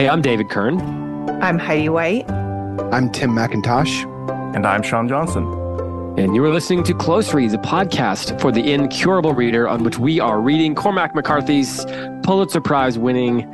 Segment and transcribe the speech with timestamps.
[0.00, 0.80] Hey, I'm David Kern.
[1.42, 2.30] I'm Heidi White.
[2.30, 4.06] I'm Tim McIntosh.
[4.56, 5.44] And I'm Sean Johnson.
[6.18, 9.98] And you are listening to Close Reads, a podcast for the incurable reader, on which
[9.98, 11.84] we are reading Cormac McCarthy's
[12.22, 13.46] Pulitzer Prize winning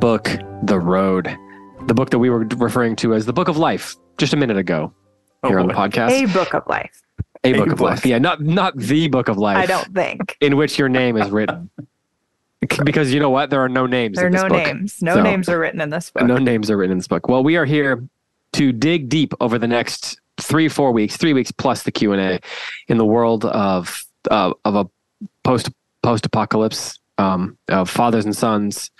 [0.00, 0.28] book,
[0.64, 1.38] The Road,
[1.86, 4.56] the book that we were referring to as the Book of Life just a minute
[4.56, 4.92] ago
[5.44, 6.10] oh, here Oh, on the podcast.
[6.10, 7.00] A book of life.
[7.44, 7.90] A book A of book.
[7.90, 8.04] life.
[8.04, 9.56] Yeah, not not the book of life.
[9.56, 10.36] I don't think.
[10.40, 11.70] In which your name is written.
[12.84, 13.50] because you know what?
[13.50, 14.16] There are no names.
[14.16, 14.66] There are in this no book.
[14.66, 15.02] names.
[15.02, 16.24] No So- names are written in this book.
[16.26, 17.28] No names are written in this book.
[17.28, 18.02] Well, we are here
[18.54, 22.20] to dig deep over the next three, four weeks, three weeks plus the Q and
[22.20, 22.40] A,
[22.88, 24.86] in the world of uh, of a
[25.44, 25.70] post
[26.02, 28.90] post apocalypse, um, of fathers and sons,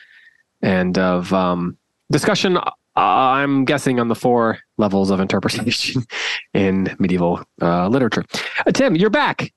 [0.62, 1.76] and of um,
[2.10, 2.56] discussion.
[2.56, 6.04] uh, I'm guessing on the four levels of interpretation
[6.54, 8.24] in medieval uh, literature.
[8.66, 9.52] Uh, Tim, you're back.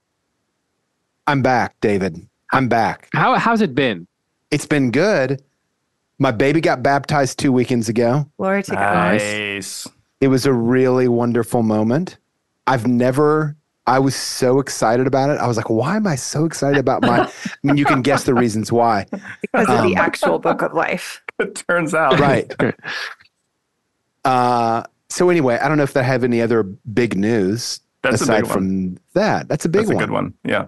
[1.27, 2.27] I'm back, David.
[2.55, 3.09] I'm back.
[3.13, 4.07] How how's it been?
[4.51, 5.41] It's been good.
[6.19, 8.29] My baby got baptized two weekends ago.
[8.37, 9.13] Glory to God.
[9.15, 9.87] Nice.
[10.21, 12.17] It was a really wonderful moment.
[12.67, 15.39] I've never, I was so excited about it.
[15.39, 17.31] I was like, why am I so excited about my, I
[17.63, 19.05] mean, you can guess the reasons why.
[19.41, 21.21] Because of the Um, actual book of life.
[21.39, 22.17] It turns out.
[22.19, 22.51] Right.
[24.23, 28.23] Uh, so anyway, I don't know if they have any other big news That's a
[28.23, 28.53] aside big one.
[28.53, 29.47] from that.
[29.47, 29.87] That's a big one.
[29.87, 30.05] That's a one.
[30.07, 30.33] good one.
[30.43, 30.65] Yeah.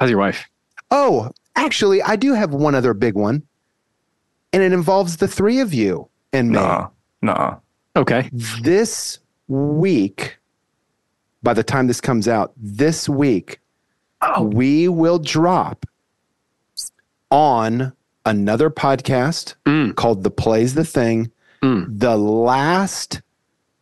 [0.00, 0.48] How's your wife?
[0.90, 3.42] Oh, actually, I do have one other big one,
[4.52, 6.54] and it involves the three of you and me.
[6.58, 6.88] Nah.
[7.22, 7.56] Nah.
[7.96, 8.30] Okay.
[8.62, 10.38] This week,
[11.42, 13.60] by the time this comes out, this week,
[14.20, 14.42] Oh.
[14.42, 15.84] we will drop
[17.30, 17.92] on
[18.24, 19.94] another podcast Mm.
[19.96, 21.30] called The Plays the Thing,
[21.62, 21.98] Mm.
[22.00, 23.20] the last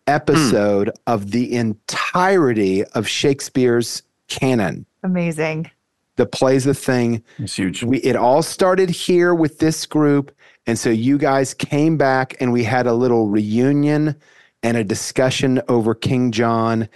[0.06, 4.87] episode of the entirety of Shakespeare's canon.
[5.03, 5.70] Amazing.
[6.17, 7.83] The Plays the Thing It's huge.
[7.83, 10.33] we it all started here with this group
[10.67, 14.17] and so you guys came back and we had a little reunion
[14.62, 16.88] and a discussion over king john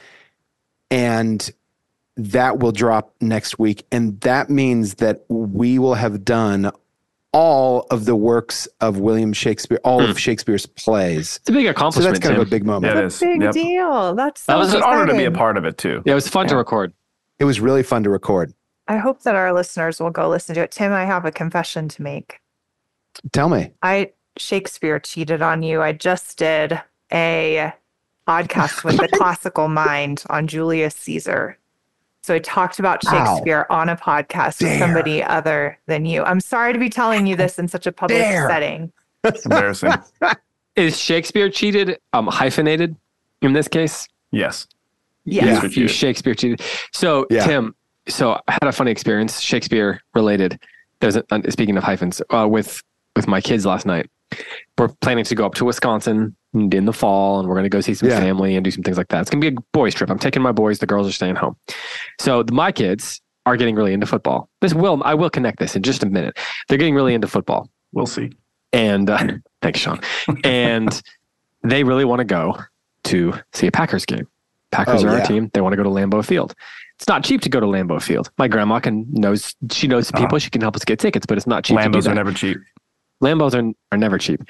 [0.90, 1.50] and
[2.16, 6.70] that will drop next week and that means that we will have done
[7.32, 10.16] all of the works of william shakespeare all of hmm.
[10.16, 12.16] shakespeare's plays It's a big accomplishment.
[12.16, 12.22] so accomplishment.
[12.22, 13.52] that's kind of a big moment Yeah, it That's a big Yep.
[13.52, 14.14] deal.
[14.14, 16.02] That's so That was It's an honor to be a part of it too.
[16.04, 16.92] Yeah, it was fun to record.
[17.38, 18.52] it was really fun to record
[18.90, 20.72] I hope that our listeners will go listen to it.
[20.72, 22.40] Tim, I have a confession to make.
[23.32, 25.80] tell me I Shakespeare cheated on you.
[25.80, 26.80] I just did
[27.12, 27.72] a
[28.26, 31.56] podcast with the classical mind on Julius Caesar.
[32.24, 33.10] So I talked about Ow.
[33.36, 36.24] Shakespeare on a podcast with somebody other than you.
[36.24, 38.48] I'm sorry to be telling you this in such a public Dare.
[38.48, 38.92] setting.
[39.22, 39.92] It's embarrassing.
[40.76, 41.98] Is Shakespeare cheated?
[42.12, 42.96] Um, hyphenated
[43.42, 44.08] in this case.
[44.32, 44.66] yes.
[45.26, 45.44] Yes.
[45.62, 45.62] Yeah.
[45.70, 45.88] You you.
[45.88, 46.62] Shakespeare cheated.
[46.92, 47.46] So Yeah.
[47.46, 47.74] Tim,
[48.08, 50.58] so I had a funny experience, Shakespeare related.
[51.00, 52.82] There's a, speaking of hyphens uh, with
[53.16, 54.08] with my kids last night.
[54.78, 57.80] We're planning to go up to Wisconsin in the fall, and we're going to go
[57.80, 58.20] see some Yeah.
[58.20, 59.20] family and do some things like that.
[59.22, 60.08] It's going to be a boys' trip.
[60.10, 60.78] I'm taking my boys.
[60.78, 61.56] The girls are staying home.
[62.20, 64.48] So the, my kids are getting really into football.
[64.60, 66.38] This will I will connect this in just a minute.
[66.68, 67.68] They're getting really into football.
[67.92, 68.30] We'll see.
[68.72, 69.18] and uh,
[69.62, 70.00] thanks, Sean.
[70.44, 71.02] And
[71.64, 72.56] they really want to go
[73.04, 74.28] to see a Packers game.
[74.70, 75.50] Packers Oh, are our team.
[75.52, 76.54] They want to go to Lambeau Field.
[77.00, 78.30] It's not cheap to go to Lambeau Field.
[78.36, 80.36] My grandma can knows she knows some people.
[80.36, 80.40] Uh-huh.
[80.40, 82.58] She can help us get tickets, but it's not cheap Lambos are never cheap.
[83.22, 84.42] Lambos are, are never cheap.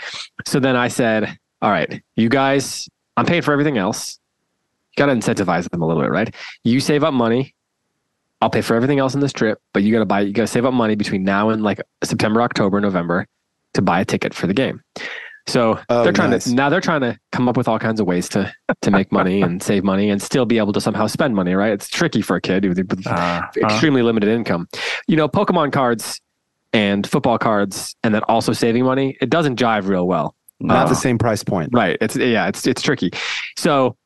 [0.44, 4.18] So then I said, "All right, you guys, I'm paying for everything else.
[4.96, 6.34] You got to incentivize them a little bit, right?
[6.64, 7.54] You save up money.
[8.40, 10.22] I'll pay for everything else in this trip, but you got to buy.
[10.22, 13.28] You got to save up money between now and like September, October, November
[13.74, 14.82] to buy a ticket for the game.
[15.46, 16.44] So Oh, they're trying nice.
[16.44, 18.52] to now they're trying to come up with all kinds of ways to
[18.82, 21.54] to make money and save money and still be able to somehow spend money.
[21.54, 21.72] Right?
[21.72, 24.68] It's tricky for a kid with Uh, uh, extremely limited income.
[25.08, 26.20] You know, Pokemon cards
[26.72, 29.16] and football cards, and then also saving money.
[29.20, 30.36] It doesn't jive real well.
[30.60, 30.88] not no.
[30.90, 31.96] the same price point Right?
[32.00, 33.10] It's yeah, it's it's tricky.
[33.58, 33.96] So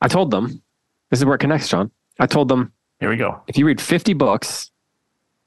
[0.00, 0.62] I told them
[1.10, 1.90] this is where it connects, John.
[2.18, 3.42] I told them Here we go.
[3.48, 4.70] if you read 50 books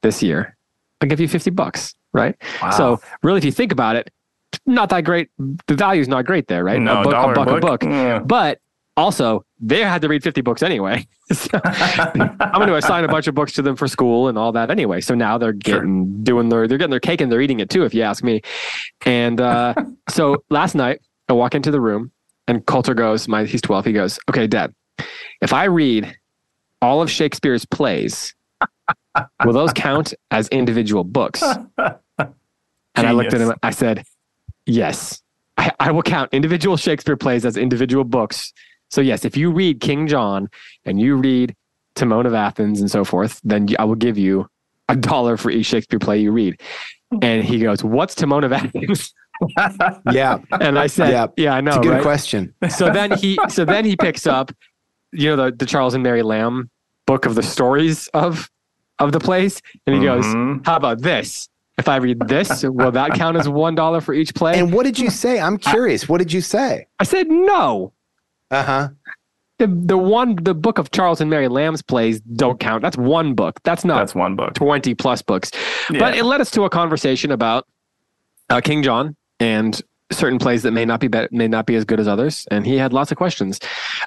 [0.02, 0.56] this year,
[1.00, 1.94] I'll give you 50 bucks.
[2.12, 2.36] Right?
[2.62, 2.70] Wow.
[2.70, 4.10] So really, if you think about it,
[4.66, 5.28] not that great.
[5.38, 6.80] The value's not great there, right?
[6.80, 7.58] no, a book, a buck, book.
[7.58, 7.82] a book.
[7.84, 8.18] Yeah.
[8.20, 8.58] But
[8.96, 11.06] also, they had to read 50 books anyway.
[11.32, 14.52] So I'm going to assign a bunch of books to them for school and all
[14.52, 15.00] that anyway.
[15.00, 15.76] So now they're Sure.
[15.78, 18.22] getting doing their they're getting their cake and they're eating it too, if you ask
[18.22, 18.42] me.
[19.06, 19.72] And uh,
[20.10, 21.00] so last night
[21.30, 22.12] I walk into the room
[22.46, 23.86] and Coulter goes, my he's 12.
[23.86, 24.74] He goes, "Okay, Dad,
[25.40, 26.14] if I read
[26.82, 28.34] all of Shakespeare's plays,
[29.46, 31.42] will those count as individual books?"
[32.96, 33.54] And I looked at him.
[33.62, 34.04] I said,
[34.66, 35.22] "Yes,
[35.56, 38.52] I, I will count individual Shakespeare plays as individual books.
[38.90, 40.48] So yes, if you read King John
[40.84, 41.54] and you read
[41.94, 44.48] Timon of Athens and so forth, then I will give you
[44.88, 46.60] a dollar for each Shakespeare play you read."
[47.22, 49.14] And he goes, "What's Timon of Athens?"
[50.12, 51.26] Yeah, And I said, Yeah.
[51.36, 51.70] yeah, I know.
[51.72, 52.02] it's a good right?
[52.02, 52.54] question.
[52.68, 54.52] so then he so then he picks up
[55.12, 56.70] you know the, the charles and mary lamb
[57.06, 58.48] book of the stories of
[59.00, 60.64] of the place and he goes Mhm.
[60.64, 61.48] how about this
[61.78, 64.84] if i read this will that count as one dollar for each play And what
[64.84, 65.40] did you say?
[65.40, 66.08] I'm curious.
[66.08, 66.86] What did you say?
[67.00, 67.92] i said no
[68.50, 68.88] Uh huh.
[69.58, 73.34] the the one the book of charles and mary lamb's plays don't count that's one
[73.34, 74.54] book that's not That's one book.
[74.54, 75.50] 20 plus books
[75.90, 75.98] Yeah.
[75.98, 77.66] but it led us to a conversation about
[78.50, 79.80] uh, king john and
[80.12, 82.64] certain plays that may not be, be may not be as good as others and
[82.66, 83.58] he had lots of questions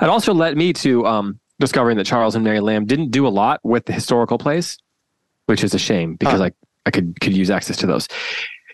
[0.01, 3.33] it also led me to um, discovering that charles and mary lamb didn't do a
[3.41, 4.77] lot with the historical plays
[5.47, 6.45] which is a shame because Huh.
[6.45, 6.51] I,
[6.87, 8.07] I could could use access to those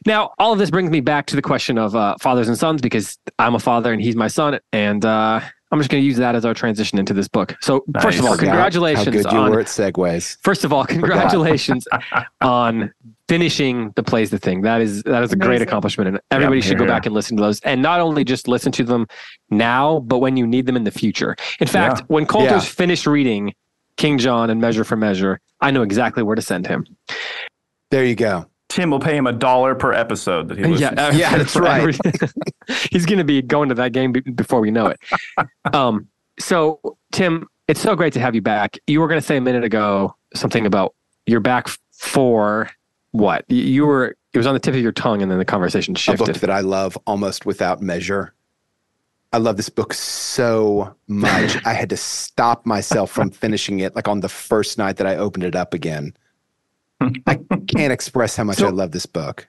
[0.05, 2.81] now all of this brings me back to the question of uh, fathers and sons
[2.81, 5.39] because i'm a father and he's my son and uh,
[5.71, 8.25] i'm just going to use that as our transition into this book so first of
[8.25, 10.37] all congratulations How good you on were at segues.
[10.43, 11.87] First of all, congratulations
[12.41, 12.91] on
[13.29, 14.61] finishing the plays the thing.
[14.61, 17.15] That is that is a great accomplishment, and everybody Yep, should go here, back and
[17.15, 17.59] listen to those.
[17.61, 19.07] And not only just listen to them
[19.49, 21.35] now, but when you need them in the future.
[21.59, 22.05] In fact, Yeah.
[22.07, 22.69] when Coulter's Yeah.
[22.83, 23.53] finished reading
[23.97, 26.85] King John and Measure for Measure, I know exactly where to send him.
[27.93, 28.47] There you go.
[28.69, 30.81] Tim will pay him a dollar per episode that he listens.
[30.81, 31.17] Yeah, to.
[31.17, 31.79] Yeah, that's right.
[31.81, 31.93] every-
[32.91, 34.99] he's going to be going to that game be- before we know it.
[35.73, 36.07] Um,
[36.39, 36.79] so,
[37.11, 38.77] Tim, it's so great to have you back.
[38.87, 40.95] You were going to say a minute ago something about
[41.27, 42.69] you're back for
[43.11, 43.45] what?
[43.47, 44.15] You- You were.
[44.33, 46.37] It was on the tip of your tongue, and then the conversation A book shifted.
[46.41, 48.33] that I love almost without measure.
[49.31, 51.63] I love this book so much.
[51.67, 55.15] I had to stop myself from finishing it like on the first night that I
[55.17, 56.15] opened it up again.
[57.27, 59.47] I can't express how much So- I love this book.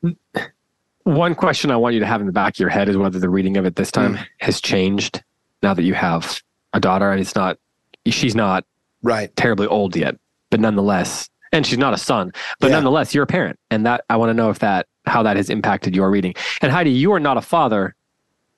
[1.04, 3.18] One question I want you to have in the back of your head is whether
[3.18, 5.22] the reading of it this time has changed
[5.62, 6.40] now that you have
[6.72, 7.58] a daughter, and it's not.
[8.06, 8.64] She's not
[9.02, 9.34] Right.
[9.36, 10.16] terribly old yet,
[10.50, 12.76] but nonetheless, and she's not a son, but Yeah.
[12.76, 15.50] nonetheless, you're a parent, and that I want to know if that how that has
[15.50, 16.34] impacted your reading.
[16.62, 17.94] And Heidi, you are not a father,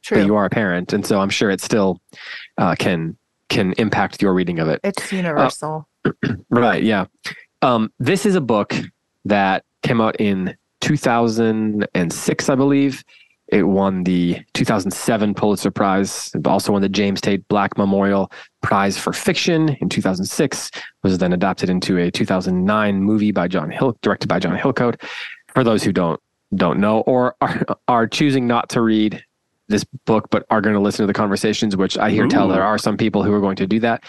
[0.02, 0.19] True.
[0.19, 2.00] but you are a parent, and so I'm sure it still
[2.58, 3.16] uh, can
[3.49, 4.81] can impact your reading of it.
[4.84, 5.88] It's universal.
[6.50, 6.82] Right?
[6.84, 7.06] Yeah.
[7.62, 8.75] Um, this is a book
[9.25, 13.05] that came out in 2006, I believe.
[13.49, 16.32] It won the 2007 Pulitzer Prize.
[16.35, 18.31] It also won the James Tait Black Memorial
[18.61, 20.70] Prize for Fiction in 2006.
[21.05, 25.00] Was then adapted into a 2009 movie by John Hill, directed by John Hillcoat.
[25.55, 26.20] For those who don't
[26.55, 29.23] don't know or are, are choosing not to read
[29.69, 32.62] this book, but are going to listen to the conversations, which I hear tell there
[32.62, 34.05] are some people who are going to do that.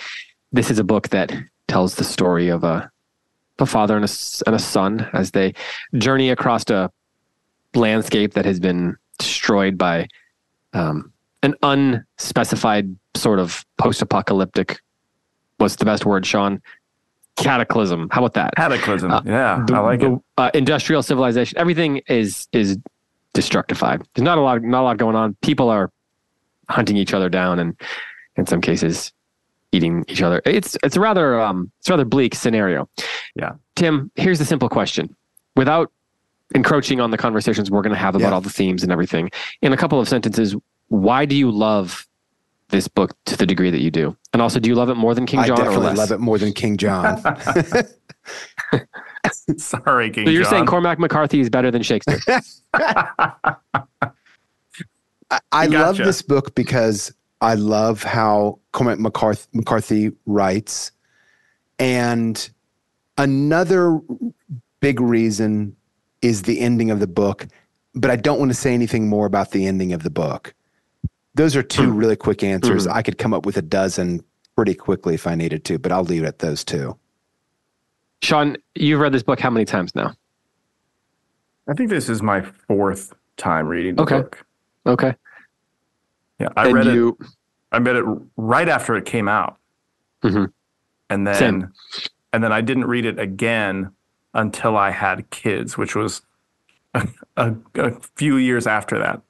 [0.51, 1.31] This is a book that
[1.67, 2.91] tells the story of a
[3.59, 4.09] a father and a,
[4.45, 5.53] and a son as they
[5.95, 6.91] journey across a
[7.75, 10.07] landscape that has been destroyed by
[10.73, 11.11] um,
[11.43, 14.79] an unspecified sort of post-apocalyptic.
[15.57, 16.61] What's the best word, Sean?
[17.35, 18.09] Cataclysm.
[18.11, 18.55] How about that?
[18.55, 19.11] Cataclysm.
[19.11, 20.19] Uh, yeah, The- I like the, it.
[20.37, 21.57] Uh, industrial civilization.
[21.57, 22.77] Everything is is
[23.35, 24.03] destructified.
[24.15, 25.35] There's not a lot not a lot going on.
[25.41, 25.91] People are
[26.69, 27.79] hunting each other down, and
[28.37, 29.13] in some cases,
[29.71, 30.41] eating each other.
[30.45, 32.89] It's it's a rather um it's a rather bleak scenario.
[33.35, 33.53] Yeah.
[33.75, 35.15] Tim, here's the simple question.
[35.55, 35.91] Without
[36.55, 38.33] encroaching on the conversations we're going to have about Yeah.
[38.33, 39.29] all the themes and everything,
[39.61, 40.55] in a couple of sentences,
[40.87, 42.07] why do you love
[42.69, 44.15] this book to the degree that you do?
[44.33, 45.97] And also, do you love it more than King I John or definitely less?
[45.97, 47.21] love it more than King John.
[49.57, 50.51] Sorry, King So you're John.
[50.51, 52.19] saying Cormac McCarthy is better than Shakespeare?
[52.73, 53.55] I,
[55.51, 55.77] I Gotcha.
[55.79, 60.91] love this book because I love how Cormac McCarthy, McCarthy writes.
[61.79, 62.49] And
[63.17, 63.99] another
[64.79, 65.75] big reason
[66.21, 67.47] is the ending of the book,
[67.93, 70.53] but I don't want to say anything more about the ending of the book.
[71.35, 71.97] Those are two hmm.
[71.97, 72.85] really quick answers.
[72.85, 72.93] Hmm.
[72.93, 74.23] I could come up with a dozen
[74.55, 76.97] pretty quickly if I needed to, but I'll leave it at those two.
[78.23, 80.15] Sean, you've read this book how many times now?
[81.69, 84.11] I think this is my fourth time reading the book.
[84.11, 84.21] Okay.
[84.21, 84.45] book.
[84.87, 85.15] Okay.
[86.39, 87.13] Yeah, I and read it.
[87.71, 88.05] I read it
[88.37, 89.57] right after it came out,
[90.23, 90.51] Mhm.
[91.09, 91.73] and then Same.
[92.33, 93.91] and then I didn't read it again
[94.33, 96.21] until I had kids, which was
[96.93, 99.21] a, a, a few years after that.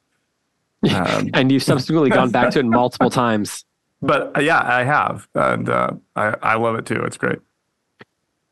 [0.93, 3.63] Um, and you've subsequently gone back to it multiple times.
[4.01, 7.01] but uh, yeah, I have, and uh, I I love it too.
[7.03, 7.39] It's great.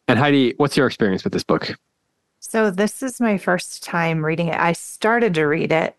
[0.07, 1.75] And Heidi, what's your experience with this book?
[2.39, 4.59] So this is my first time reading it.
[4.59, 5.95] I started to read it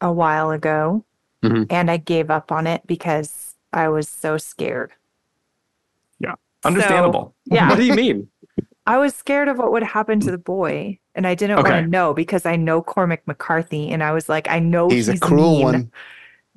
[0.00, 1.04] a while ago
[1.42, 1.66] Mhm.
[1.70, 4.92] and I gave up on it because I was so scared.
[6.20, 6.34] Yeah.
[6.64, 7.34] Understandable.
[7.46, 7.68] Yeah.
[7.68, 8.28] What do you mean?
[8.86, 11.70] I was scared of what would happen to the boy and I didn't Okay.
[11.70, 15.06] want to know because I know Cormac McCarthy and I was like, I know He's
[15.06, 15.62] he's, a cruel mean.
[15.64, 15.92] one,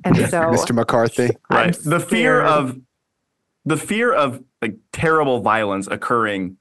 [0.03, 0.73] And so Mr.
[0.73, 1.29] McCarthy.
[1.49, 1.73] I'm right.
[1.75, 2.45] The fear scared.
[2.45, 2.79] of
[3.65, 6.57] the fear of like terrible violence occurring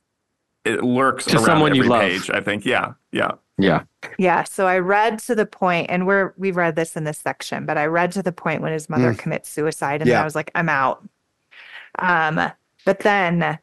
[0.65, 2.01] it lurks To around someone you love.
[2.01, 2.31] page.
[2.31, 2.65] I think.
[2.65, 2.95] Yeah.
[3.13, 3.33] Yeah.
[3.59, 3.83] Yeah.
[4.19, 4.45] Yeah.
[4.45, 7.79] So I read to the point, and we're we've read this in this section, but
[7.79, 9.19] I read to the point when his mother Mm.
[9.19, 10.21] commits suicide, and Yeah.
[10.21, 11.09] I was like, I'm out.
[11.99, 12.41] Um,
[12.85, 13.59] but then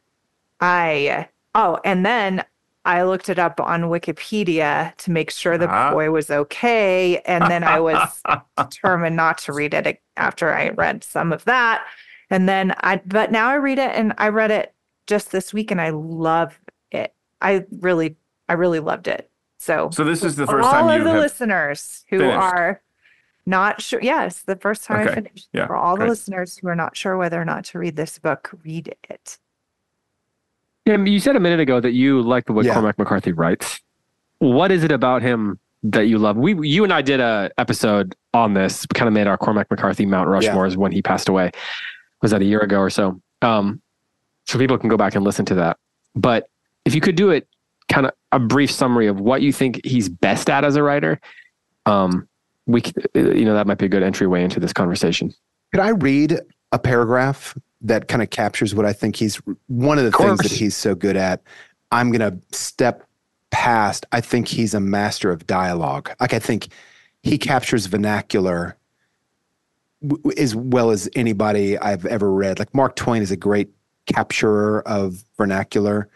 [0.60, 2.44] I oh, and then
[2.84, 5.92] I looked it up on Wikipedia to make sure the Ah.
[5.92, 8.22] boy was okay, and then I was
[8.56, 11.84] determined not to read it after I read some of that.
[12.30, 14.74] And then I, but now I read it and I read it
[15.06, 16.58] just this week and I love
[16.90, 17.14] it.
[17.42, 18.16] I really,
[18.48, 19.30] I really loved it.
[19.62, 22.18] So, So this is the for first all time of you the have listeners who
[22.18, 22.36] finished.
[22.36, 22.82] are
[23.46, 25.48] not sure, yes, the first time I finished.
[25.52, 28.18] Yeah, For all the listeners who are not sure whether or not to read this
[28.18, 29.38] book, read it.
[30.84, 32.74] Yeah, you said a minute ago that you like the way Yeah.
[32.74, 33.80] Cormac McCarthy writes.
[34.40, 36.36] What is it about him that you love?
[36.36, 38.84] We, you and I did a episode on this.
[38.90, 41.52] We kind of made our Cormac McCarthy Mount Rushmores when he passed away.
[42.20, 43.20] Was that a year ago or so?
[43.42, 43.80] Um,
[44.44, 45.76] so people can go back and listen to that.
[46.16, 46.48] But
[46.84, 47.46] if you could do it,
[47.88, 51.20] kind of a brief summary of what you think he's best at as a writer,
[51.86, 52.28] um,
[52.66, 52.82] we,
[53.14, 55.32] you know, that might be a good entryway into this conversation.
[55.72, 56.40] Could I read
[56.72, 59.36] a paragraph that kind of captures what I think he's
[59.66, 61.42] one of the Of things that he's so good at?
[61.90, 63.06] I'm going to step
[63.50, 64.06] past.
[64.12, 66.10] I think he's a master of dialogue.
[66.20, 66.68] Like I think
[67.22, 68.76] he captures vernacular
[70.02, 72.58] w- w- as well as anybody I've ever read.
[72.58, 73.70] Like Mark Twain is a great
[74.06, 76.08] capturer of vernacular,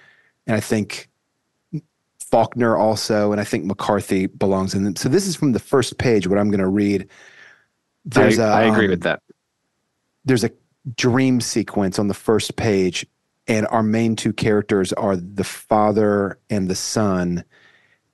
[0.47, 1.09] and I think
[2.31, 4.97] Faulkner also, and I think McCarthy belongs in them.
[4.97, 6.27] So this is from the first page.
[6.27, 7.03] What I'm going to read.
[7.03, 7.07] I,
[8.05, 9.23] There's a, I agree um, with that.
[10.25, 10.51] there's a
[10.95, 13.05] dream sequence on the first page
[13.49, 17.45] and our main two characters are the father and the son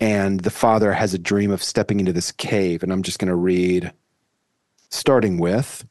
[0.00, 3.28] and the father has a dream of stepping into this cave and i'm just going
[3.28, 3.92] to read
[4.88, 5.86] starting with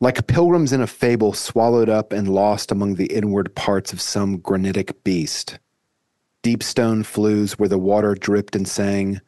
[0.00, 4.36] like pilgrims in a fable swallowed up and lost among the inward parts of some
[4.38, 5.58] granitic beast
[6.46, 9.20] deep stone flues where the water dripped and sang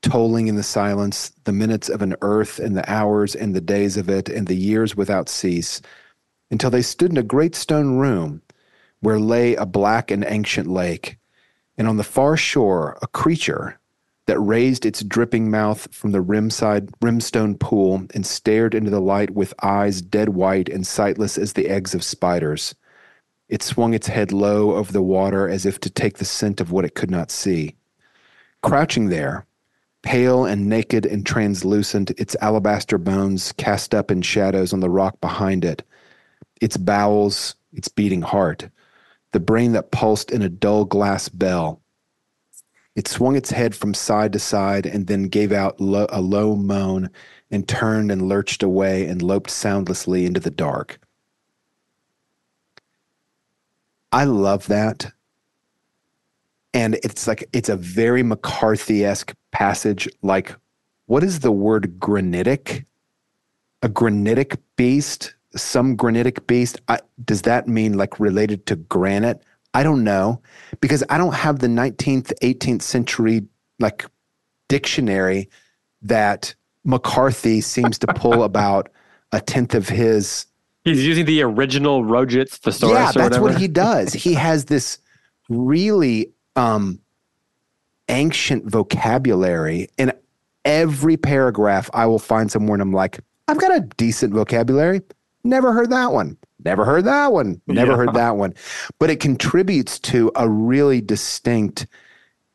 [0.00, 3.98] tolling in the silence, the minutes of an earth and the hours and the days
[3.98, 5.82] of it and the years without cease,
[6.50, 8.40] until they stood in a great stone room
[9.00, 11.18] where lay a black and ancient lake,
[11.76, 13.78] and on the far shore a creature
[14.24, 19.28] that raised its dripping mouth from the rimside rimstone pool and stared into the light
[19.28, 22.74] with eyes dead white and sightless as the eggs of spiders.
[23.50, 26.70] It swung its head low over the water as if to take the scent of
[26.70, 27.74] what it could not see.
[28.62, 29.44] Crouching there,
[30.02, 35.20] pale and naked and translucent, its alabaster bones cast up in shadows on the rock
[35.20, 35.82] behind it,
[36.60, 38.68] its bowels, its beating heart,
[39.32, 41.82] the brain that pulsed in a dull glass bell.
[42.94, 46.54] It swung its head from side to side and then gave out lo- a low
[46.54, 47.10] moan
[47.50, 51.00] and turned and lurched away and loped soundlessly into the dark.
[54.12, 55.12] I love that
[56.72, 60.08] and it's like it's a very McCarthy-esque passage.
[60.22, 60.54] Like,
[61.06, 62.84] what is the word granitic?
[63.82, 65.34] A granitic beast?
[65.56, 66.80] Some granitic beast?
[66.88, 69.42] I, does that mean like related to granite?
[69.74, 70.42] I don't know
[70.80, 73.46] because I don't have the 19th, 18th century
[73.78, 74.04] like
[74.68, 75.48] dictionary
[76.02, 78.88] that McCarthy seems to pull about
[79.32, 80.46] a tenth of his
[80.84, 84.12] He's using the original Roget's thesaurus yeah, or that's what he does.
[84.12, 84.98] He has this
[85.48, 87.00] really um,
[88.08, 89.88] ancient vocabulary.
[89.98, 90.12] In
[90.64, 95.02] every paragraph, I will find somewhere and I'm like, I've got a decent vocabulary.
[95.44, 96.36] Never heard that one.
[96.64, 97.60] Never heard that one.
[97.66, 97.96] Never Yeah.
[97.96, 98.54] heard that one.
[98.98, 101.86] But it contributes to a really distinct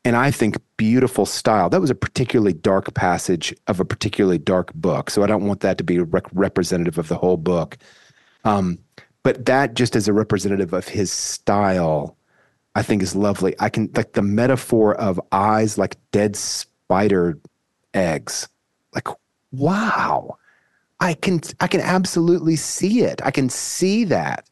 [0.04, 1.68] and I think beautiful style.
[1.68, 5.10] That was a particularly dark passage of a particularly dark book.
[5.10, 7.76] So I don't want that to be rec- representative of the whole book.
[8.46, 8.78] Um,
[9.22, 12.16] but that just as a representative of his style,
[12.76, 13.54] I think is lovely.
[13.58, 17.38] I can like the metaphor of eyes like dead spider
[17.92, 18.48] eggs.
[18.94, 19.08] Like,
[19.50, 20.38] wow.
[21.00, 23.20] I can I can absolutely see it.
[23.24, 24.48] I can see that.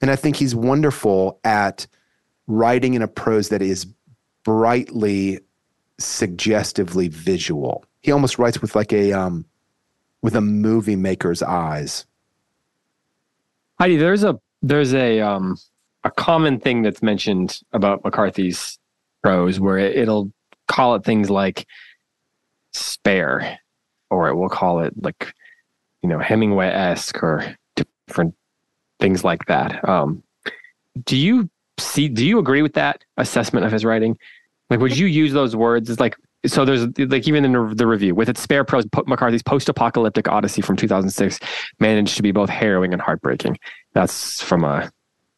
[0.00, 1.86] And I think he's wonderful at
[2.48, 3.86] writing in a prose that is
[4.44, 5.38] brightly
[5.98, 7.84] suggestively visual.
[8.00, 9.46] He almost writes with like a um
[10.22, 12.04] with a movie maker's eyes.
[13.82, 15.56] Heidi, there's a there's a um
[16.04, 18.78] a common thing that's mentioned about McCarthy's
[19.24, 20.30] prose where it, it'll
[20.68, 21.66] call it things like
[22.72, 23.58] spare,
[24.08, 25.34] or it will call it like
[26.00, 27.56] you know Hemingway esque or
[28.06, 28.36] different
[29.00, 29.88] things like that.
[29.88, 30.22] Um,
[31.04, 32.08] do you see?
[32.08, 34.16] Do you agree with that assessment of his writing?
[34.70, 35.90] Like, would you use those words?
[35.90, 36.64] It's like so.
[36.64, 41.38] There's like even in the, review with its spare prose, McCarthy's post-apocalyptic Odyssey from 2006
[41.80, 43.58] managed to be both harrowing and heartbreaking.
[43.92, 44.90] That's from a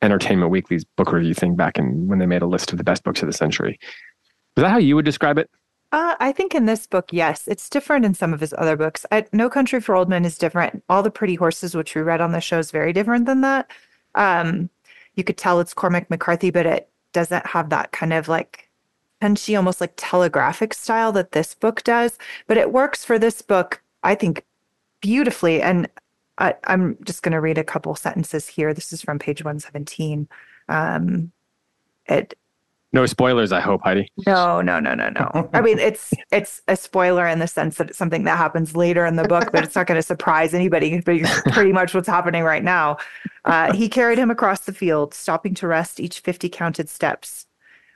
[0.02, 3.04] Entertainment Weekly's book review thing back in when they made a list of the best
[3.04, 3.78] books of the century.
[3.80, 5.50] Is that how you would describe it?
[5.92, 9.06] Uh, I think in this book, yes, it's different in some of his other books.
[9.12, 10.82] I, no Country for Old Men is different.
[10.88, 13.70] All the Pretty Horses, which we read on the show, is very different than that.
[14.14, 14.70] Um,
[15.14, 18.68] you could tell it's Cormac McCarthy, but it doesn't have that kind of like
[19.21, 22.18] punchy, almost like telegraphic style that this book does.
[22.47, 24.44] But it works for this book, I think,
[25.00, 25.62] beautifully.
[25.62, 25.88] And
[26.38, 28.75] I, am just going to read a couple sentences here.
[28.75, 30.28] This is from page 117.
[30.68, 31.33] Um,
[32.06, 32.35] it
[32.94, 34.09] no spoilers, I hope, Heidi.
[34.25, 35.50] No, no, no, no, no.
[35.52, 39.04] I mean, it's it's a spoiler in the sense that it's something that happens later
[39.04, 41.00] in the book, but it's not going to surprise anybody.
[41.00, 41.21] But
[41.52, 42.99] pretty much what's happening right now.
[43.44, 47.49] Uh, he carried him across the field, stopping to rest each fifty counted steps.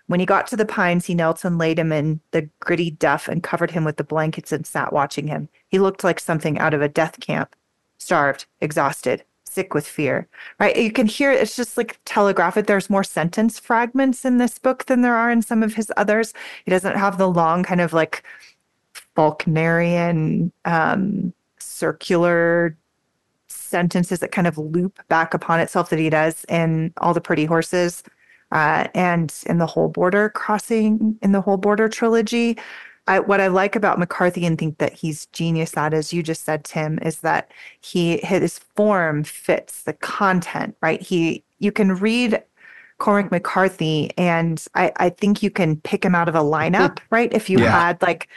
[0.08, 3.28] When he got to the pines, he knelt and laid him in the gritty duff
[3.28, 5.48] and covered him with the blankets and sat watching him.
[5.68, 7.54] He looked like something out of a death camp,
[7.98, 10.26] starved, exhausted, sick with fear,
[10.58, 10.76] right?
[10.76, 12.66] You can hear it's just like telegraphic.
[12.66, 16.32] There's more sentence fragments in this book than there are in some of his others.
[16.64, 18.22] He doesn't have the long kind of like
[19.14, 22.78] Faulknerian um, circular
[23.48, 27.44] sentences that kind of loop back upon itself that he does in All the Pretty
[27.44, 28.02] Horses
[28.52, 32.58] uh, and in the whole border crossing in the whole border trilogy.
[33.06, 36.44] I, what I like about McCarthy and think that he's genius at, as you just
[36.44, 37.50] said, Tim, is that
[37.80, 41.00] he his form fits the content, right?
[41.00, 42.42] He you can read
[42.98, 47.32] Cormac McCarthy, and I, I think you can pick him out of a lineup, right?
[47.32, 47.70] If you yeah.
[47.70, 48.28] had like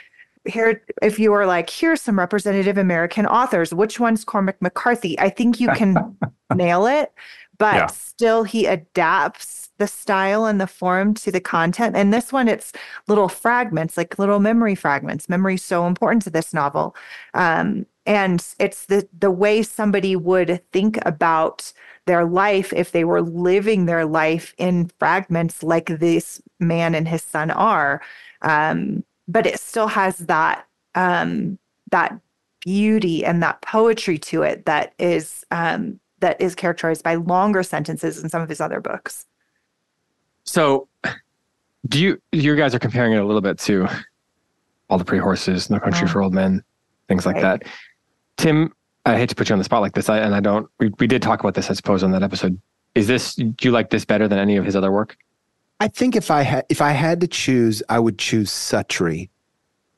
[0.44, 5.18] here, if you were like, here's some representative American authors, which one's Cormac McCarthy?
[5.20, 6.16] I think you can
[6.54, 7.12] nail it,
[7.58, 7.86] but yeah.
[7.86, 11.96] still he adapts the style and the form to the content.
[11.96, 12.72] And this one, it's
[13.08, 15.28] little fragments, like little memory fragments.
[15.28, 16.94] Memory is so important to this novel.
[17.34, 21.72] Um, and it's the the way somebody would think about
[22.06, 27.22] their life if they were living their life in fragments like this man and his
[27.22, 28.02] son are.
[28.42, 31.58] Um, but it still has that um,
[31.90, 32.18] that
[32.60, 38.22] beauty and that poetry to it that is um, that is characterized by longer sentences
[38.22, 39.26] in some of his other books.
[40.44, 40.88] So,
[41.86, 43.86] do you you guys are comparing it a little bit to
[44.88, 46.10] all the pretty horses, No Country oh.
[46.10, 46.64] for Old Men,
[47.08, 47.60] things like right.
[47.60, 47.64] that.
[48.36, 48.72] Tim,
[49.04, 50.68] I hate to put you on the spot like this, I, and I don't.
[50.78, 52.58] We we did talk about this, I suppose, on that episode.
[52.94, 55.16] Is this do you like this better than any of his other work?
[55.80, 59.28] I think if I had if I had to choose, I would choose Suttree.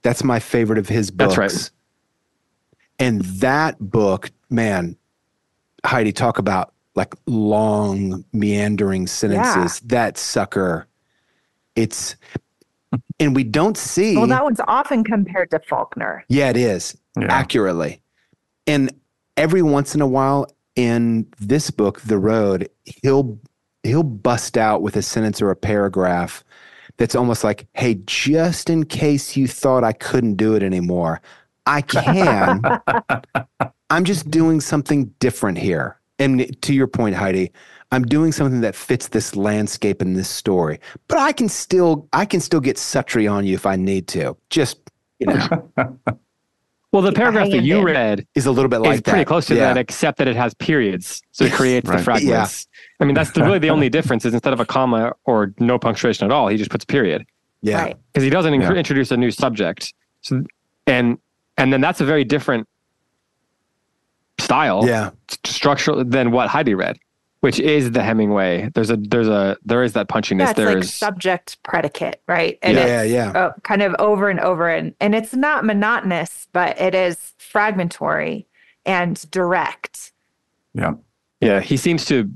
[0.03, 1.37] That's my favorite of his books.
[1.37, 1.71] That's right.
[2.99, 4.97] And that book, man,
[5.85, 9.81] Heidi, talk about like long meandering sentences.
[9.83, 9.89] Yeah.
[9.89, 10.87] That sucker,
[11.77, 12.17] it's
[13.19, 14.17] and we don't see.
[14.17, 16.25] Well, that one's often compared to Faulkner.
[16.29, 17.27] Yeah, it is yeah.
[17.31, 18.01] accurately,
[18.67, 18.93] and
[19.37, 22.69] every once in a while in this book, The Road,
[23.03, 23.39] he'll
[23.83, 26.45] he'll bust out with a sentence or a paragraph
[26.97, 31.21] that's almost like, "Hey, just in case you thought I couldn't do it anymore,
[31.67, 32.63] I can.
[33.95, 37.53] I'm just doing something different here." and to your point, Heidi,
[37.93, 42.25] I'm doing something that fits this landscape and this story, but I can still I
[42.25, 44.37] can still get Suttree on you if I need to.
[44.51, 44.79] Just
[45.19, 45.71] you know.
[46.93, 49.75] well, the paragraph that you read is a little bit like pretty close to yeah.
[49.75, 51.99] that, except that it has periods, so it creates right.
[51.99, 52.67] the fragments.
[52.71, 52.81] Yeah.
[53.01, 54.25] I mean, that's the, really the only difference.
[54.25, 57.27] Is instead of a comma or no punctuation at all, he just puts period.
[57.63, 58.23] Yeah, because right.
[58.23, 58.73] he doesn't yeah.
[58.73, 59.95] introduce a new subject.
[60.23, 60.43] So
[60.87, 61.19] and
[61.57, 62.69] and then that's a very different
[64.45, 65.11] style, yeah,
[65.45, 66.99] structural than what Heidi read,
[67.41, 68.71] which is the Hemingway.
[68.75, 70.49] There's a there's a there is that punchiness.
[70.49, 72.59] Yeah, there's like subject predicate, right?
[72.63, 76.81] And yeah, yeah, uh, kind of over and over, and and it's not monotonous, but
[76.81, 78.47] it is fragmentary
[78.87, 80.13] and direct.
[80.75, 80.95] Yeah,
[81.41, 81.61] yeah.
[81.61, 82.31] He seems to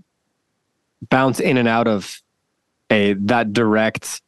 [1.11, 2.23] bounce in and out of
[2.91, 4.23] a that direct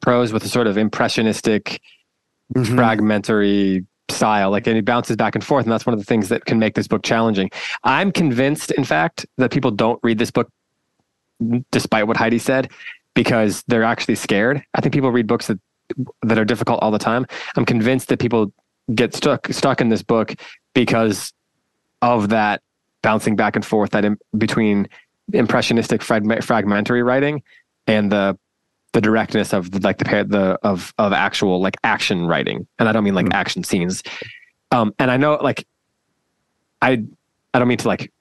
[0.00, 1.80] prose with a sort of impressionistic,
[2.54, 2.76] mm-hmm.
[2.76, 6.28] fragmentary style like and it bounces back and forth and that's one of the things
[6.28, 7.50] that can make this book challenging.
[7.84, 10.50] I'm convinced in fact that people don't read this book
[11.70, 12.70] despite what heidi said
[13.14, 14.62] because they're actually scared.
[14.74, 15.58] I think people read books that
[16.22, 17.26] that are difficult all the time.
[17.56, 18.52] I'm convinced that people
[18.94, 20.34] get stuck stuck in this book
[20.74, 21.32] because
[22.02, 22.62] of that
[23.02, 24.88] bouncing back and forth that in, between
[25.32, 27.42] impressionistic frag- fragmentary writing
[27.86, 28.38] and the
[28.94, 32.92] the directness of the, like the the of of actual like action writing, and I
[32.92, 33.34] don't mean like mm-hmm.
[33.34, 34.02] action scenes.
[34.70, 35.66] Um, and I know like
[36.80, 37.04] I
[37.52, 38.12] I don't mean to like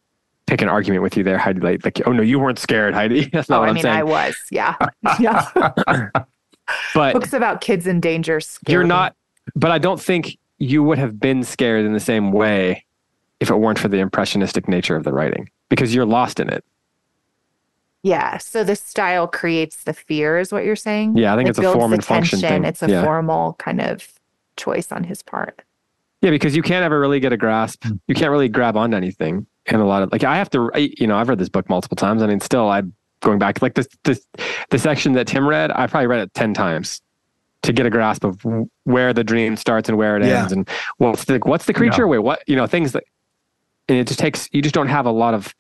[0.47, 1.61] pick an argument with you there, Heidi.
[1.61, 3.25] Like, like oh no, you weren't scared, Heidi.
[3.33, 3.97] That's not oh, what I I'm mean, saying.
[3.97, 4.75] I was, yeah,
[5.19, 5.49] yeah.
[6.95, 8.41] but books about kids in danger.
[8.67, 9.15] You're not,
[9.55, 12.83] but I don't think you would have been scared in the same way
[13.39, 16.65] if it weren't for the impressionistic nature of the writing, because you're lost in it.
[18.03, 18.37] Yeah.
[18.37, 21.17] So the style creates the fear, is what you're saying?
[21.17, 22.61] Yeah, I think It it's a form the and function tension.
[22.63, 22.69] thing.
[22.69, 23.03] It's a Yeah.
[23.03, 24.07] formal kind of
[24.57, 25.61] choice on his part.
[26.21, 27.85] Yeah, because you can't ever really get a grasp.
[28.07, 29.45] You can't really grab onto anything.
[29.67, 31.69] And a lot of like I have to, I- you know, I've read this book
[31.69, 32.21] multiple times.
[32.21, 34.25] I mean, still, I'm going back like this, this,
[34.69, 35.71] the section that Tim read.
[35.71, 37.01] I probably read it ten times
[37.61, 38.45] to get a grasp of
[38.83, 40.41] where the dream starts and where it Yeah.
[40.41, 42.05] ends, and what's the what's the creature.
[42.09, 42.43] Wait, what?
[42.47, 43.05] You know, things that,
[43.87, 44.49] and it just takes.
[44.51, 45.55] You just don't have a lot of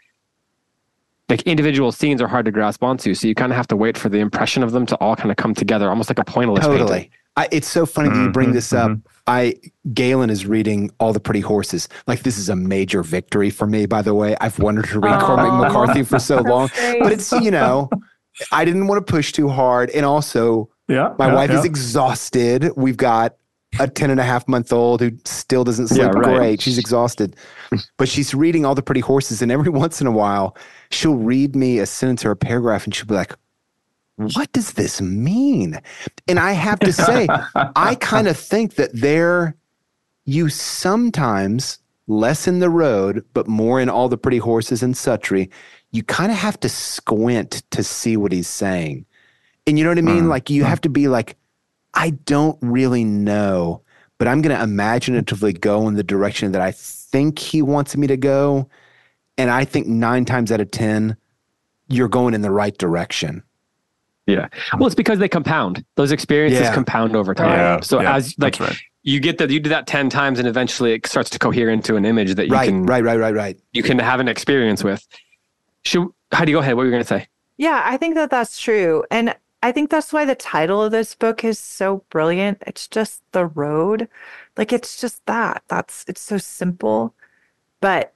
[1.29, 3.97] like individual scenes are hard to grasp onto, so you kind of have to wait
[3.97, 6.61] for the impression of them to all kind of come together, almost like a pointillist
[6.61, 6.77] painting.
[6.79, 7.11] Totally.
[7.35, 8.91] I, it's so funny that you bring Mhm, this up.
[9.25, 9.55] I
[9.93, 11.89] Galen is reading All the Pretty Horses.
[12.05, 14.35] Like this is a major victory for me, by the way.
[14.39, 17.01] I've wanted to read Cormac McCarthy for so long, great.
[17.01, 17.89] but it's you know,
[18.51, 21.13] I didn't want to push too hard, and also Yeah.
[21.17, 22.69] my yeah, wife is exhausted.
[22.75, 23.35] We've got
[23.79, 26.37] a 10 and a half month old who still doesn't sleep Yeah, right.
[26.37, 26.61] great.
[26.61, 27.35] She's exhausted,
[27.97, 30.55] but she's reading All the Pretty Horses, and every once in a while,
[30.91, 33.33] she'll read me a sentence or a paragraph, and she'll be like.
[34.15, 35.79] What does this mean?
[36.27, 37.27] And I have to say,
[37.75, 39.55] I kind of think that there,
[40.25, 45.49] you sometimes less in the road, but more in all the pretty horses and Suttree,
[45.91, 49.05] you kind of have to squint to see what he's saying.
[49.65, 50.25] And you know what I mean?
[50.25, 51.35] Mm, Like you have to be like,
[51.93, 53.81] I don't really know,
[54.17, 58.07] but I'm going to imaginatively go in the direction that I think he wants me
[58.07, 58.67] to go.
[59.37, 61.17] And I think nine times out of 10,
[61.87, 63.43] you're going in the right direction.
[64.25, 64.47] Yeah.
[64.77, 65.83] Well, it's because they compound.
[65.95, 66.73] Those experiences Yeah.
[66.73, 67.49] compound over time.
[67.51, 68.75] Yeah, so yeah, as like right.
[69.03, 71.97] you get that you do that 10 times and eventually it starts to cohere into
[71.97, 73.59] an image that you Right, can right, right, right, right.
[73.73, 75.05] you can have an experience with.
[75.83, 76.75] Should Heidi go ahead.
[76.75, 77.27] What were you going to say?
[77.57, 79.03] Yeah, I think that that's true.
[79.11, 82.61] And I think that's why the title of this book is so brilliant.
[82.67, 84.09] It's just The Road.
[84.57, 85.63] Like it's just that.
[85.69, 87.15] That's it's so simple.
[87.79, 88.13] But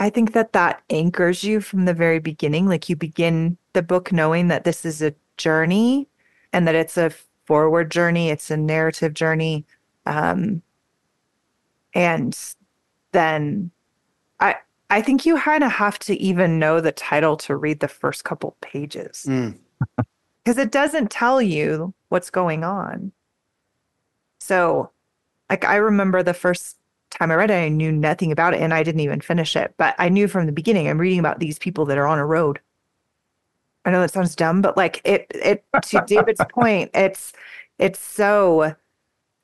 [0.00, 2.66] I think that that anchors you from the very beginning.
[2.66, 6.08] Like you begin the book knowing that this is a journey
[6.52, 7.12] and that it's a
[7.46, 9.64] forward journey, it's a narrative journey.
[10.06, 10.60] Um
[11.94, 12.36] and
[13.12, 13.70] then
[14.40, 14.56] I
[14.90, 18.24] I think you kind of have to even know the title to read the first
[18.24, 19.58] couple pages Mm.
[20.44, 23.12] Because it doesn't tell you what's going on.
[24.40, 24.90] So,
[25.48, 26.76] like, I remember the first
[27.10, 29.74] time I read it, I knew nothing about it and I didn't even finish it,
[29.78, 32.26] but I knew from the beginning I'm reading about these people that are on a
[32.26, 32.60] road.
[33.84, 37.32] I know that sounds dumb, but like it, it, to David's point, it's,
[37.78, 38.74] it's so,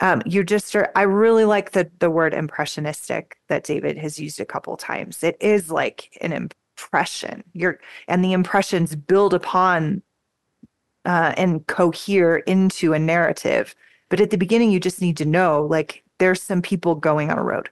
[0.01, 4.41] um, you just are, I really like the, the word impressionistic that David has used
[4.41, 5.23] a couple times.
[5.23, 7.45] It is like an impression.
[7.53, 10.03] You're, and the impressions build upon
[11.05, 13.75] uh, and cohere into a narrative.
[14.09, 17.39] But at the beginning, you just need to know like there's some people going on
[17.39, 17.71] a road.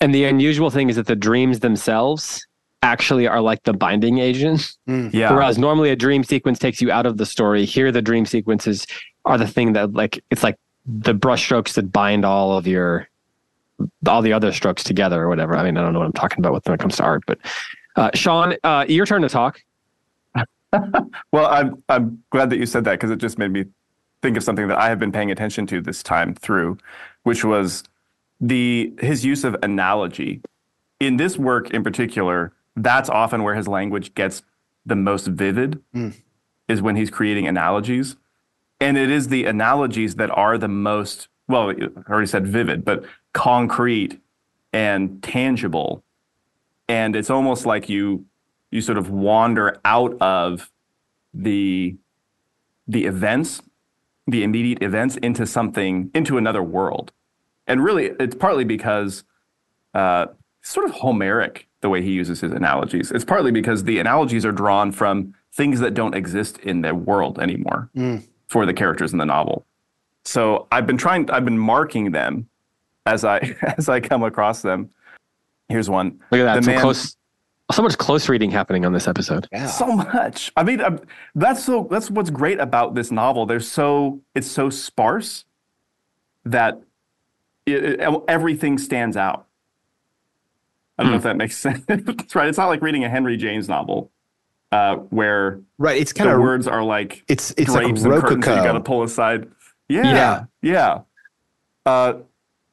[0.00, 2.46] And the unusual thing is that the dreams themselves
[2.82, 4.76] actually are like the binding agent.
[4.86, 5.32] Yeah.
[5.32, 7.64] Whereas normally a dream sequence takes you out of the story.
[7.64, 8.86] Here, the dream sequences
[9.24, 10.56] are the thing that like it's like
[10.86, 13.08] the brushstrokes that bind all of your
[14.06, 15.56] all the other strokes together or whatever.
[15.56, 17.38] I mean, I don't know what I'm talking about when it comes to art, but
[17.96, 19.60] uh, Sean, uh, your turn to talk.
[21.32, 23.66] Well, I'm I'm glad that you said that because it just made me
[24.22, 26.78] think of something that I have been paying attention to this time through,
[27.22, 27.84] which was
[28.40, 30.40] the his use of analogy.
[31.00, 34.42] In this work in particular, that's often where his language gets
[34.84, 36.14] the most vivid mm.
[36.66, 38.16] is when he's creating analogies.
[38.80, 43.04] And it is the analogies that are the most well, I already said vivid, but
[43.32, 44.20] concrete
[44.72, 46.04] and tangible.
[46.88, 48.26] And it's almost like you
[48.70, 50.70] you sort of wander out of
[51.34, 51.96] the
[52.86, 53.60] the events,
[54.26, 57.12] the immediate events into something into another world.
[57.66, 59.24] And really it's partly because
[59.94, 60.26] uh
[60.62, 63.10] sort of Homeric the way he uses his analogies.
[63.12, 67.38] It's partly because the analogies are drawn from things that don't exist in the world
[67.38, 67.90] anymore
[68.48, 69.64] for the characters in the novel.
[70.24, 72.48] So I've been trying I've been marking them
[73.06, 73.38] as I
[73.78, 74.90] as I come across them.
[75.68, 76.18] Here's one.
[76.30, 76.56] Look at that.
[76.56, 77.16] The Some man- close,
[77.70, 79.46] so much close reading happening on this episode.
[79.52, 79.66] Yeah.
[79.66, 80.50] so much.
[80.56, 81.00] I mean, um,
[81.34, 81.86] that's so.
[81.90, 83.46] That's what's great about this novel.
[83.46, 85.44] There's so it's so sparse
[86.44, 86.80] that
[87.66, 89.46] it, it- everything stands out.
[90.98, 91.84] I don't know if that makes sense.
[91.86, 92.48] That's right.
[92.48, 94.10] It's not like reading a Henry James novel
[94.72, 96.00] uh, where Right.
[96.00, 98.72] It's kind of words are like it's it's like drapes and curtains that you got
[98.72, 99.48] to pull aside.
[99.88, 100.44] Yeah, Yeah.
[100.62, 100.98] yeah.
[101.86, 102.14] Uh,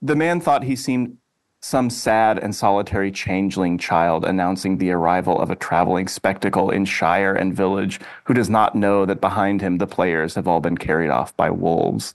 [0.02, 1.18] the man thought he seemed
[1.66, 7.34] some sad and solitary changeling child announcing the arrival of a traveling spectacle in shire
[7.34, 11.10] and village who does not know that behind him the players have all been carried
[11.10, 12.14] off by wolves.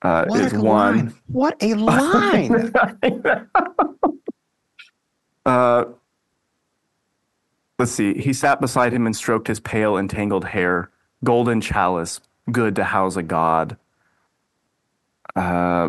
[0.00, 0.96] Uh, What is a one.
[0.96, 1.14] line!
[1.26, 2.70] What a line!
[5.46, 5.86] Uh,
[7.78, 8.12] let's see.
[8.20, 10.90] He sat beside him and stroked his pale and tangled hair.
[11.24, 12.20] Golden chalice,
[12.52, 13.78] good to house a god.
[15.34, 15.88] Uh,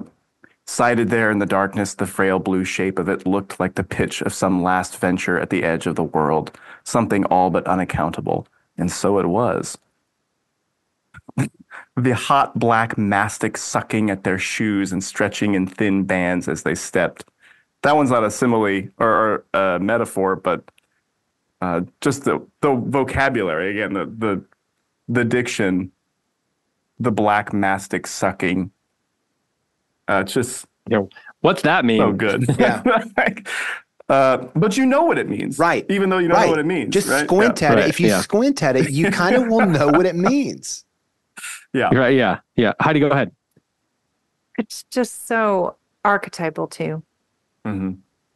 [0.69, 4.21] sighted there in the darkness, the frail blue shape of it looked like the pitch
[4.21, 6.51] of some last venture at the edge of the world,
[6.83, 8.47] something all but unaccountable.
[8.77, 9.77] And so it was.
[11.97, 16.75] the hot black mastic sucking at their shoes and stretching in thin bands as they
[16.75, 17.25] stepped.
[17.81, 20.63] That one's not a simile or, or a metaphor, but
[21.61, 24.43] uh, just the, the vocabulary again, the, the
[25.11, 25.91] the diction,
[26.99, 28.71] the black mastic sucking.
[30.09, 31.09] Uh, it's just you know,
[31.41, 31.99] what's that mean?
[31.99, 32.45] so good.
[32.59, 32.81] Yeah.
[33.17, 33.47] Like,
[34.09, 35.85] uh, but you know what it means, Right.
[35.87, 36.45] Even though you don't right.
[36.45, 37.25] know what it means, Just right?
[37.25, 37.89] squint at Right, it.
[37.89, 38.21] If you yeah.
[38.21, 40.85] squint at it, you kind of will know what it means.
[41.73, 42.15] Yeah, Right?
[42.17, 42.73] Yeah, yeah.
[42.81, 43.31] Heidi, go ahead.
[44.57, 47.03] It's just so archetypal too.
[47.65, 47.71] yeah.
[47.71, 47.91] hmm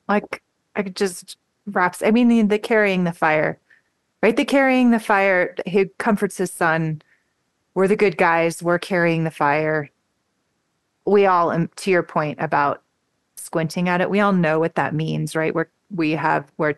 [0.08, 0.44] Like
[0.76, 2.04] I could just wraps.
[2.04, 3.60] I mean, the, the carrying the fire,
[4.22, 4.36] right?
[4.36, 5.56] The carrying the fire.
[5.66, 7.02] He comforts his son.
[7.74, 8.62] We're the good guys.
[8.62, 9.90] We're carrying the fire.
[11.06, 12.82] We all, um, to your point about
[13.38, 15.54] squinting at it, we all know what that means, right?
[15.54, 16.76] We're we have we're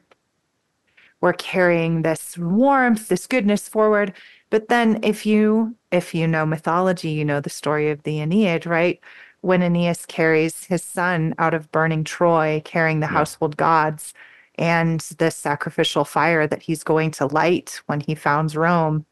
[1.22, 4.14] we're carrying this warmth, this goodness forward.
[4.50, 8.66] But then, if you if you know mythology, you know the story of the Aeneid,
[8.66, 9.00] right?
[9.42, 13.14] When Aeneas carries his son out of burning Troy, carrying the Yeah.
[13.14, 14.14] household gods
[14.58, 19.06] and the sacrificial fire that he's going to light when he founds Rome.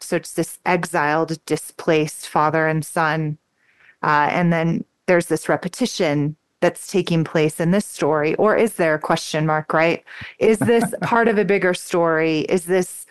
[0.00, 3.38] So it's this exiled, displaced father and son.
[4.02, 8.34] Uh, and then there's this repetition that's taking place in this story.
[8.34, 10.04] Or is there a question mark, right?
[10.38, 12.40] Is this part of a bigger story?
[12.40, 13.06] Is this,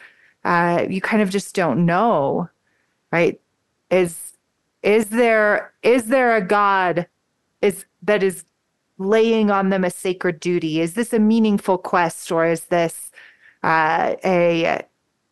[0.45, 2.49] uh, you kind of just don't know,
[3.11, 3.39] right?
[3.89, 4.33] Is,
[4.83, 7.07] is there, is there a God
[7.61, 8.45] is that is
[8.97, 10.81] laying on them a sacred duty?
[10.81, 13.11] Is this a meaningful quest or is this
[13.63, 14.81] uh, a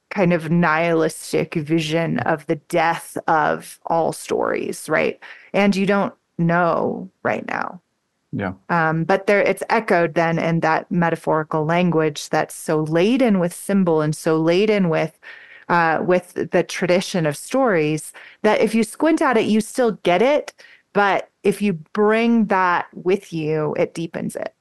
[0.10, 5.20] kind of nihilistic vision of the death of all stories, right?
[5.58, 7.82] And you don't know right now.
[8.32, 8.54] Yeah.
[8.70, 14.02] Um, but there, it's echoed then in that metaphorical language that's so laden with symbol
[14.02, 15.20] and so laden with
[15.70, 20.22] uh, with the tradition of stories that if you squint at it, you still get
[20.22, 20.54] it.
[20.94, 24.54] But if you bring that with you, it deepens it.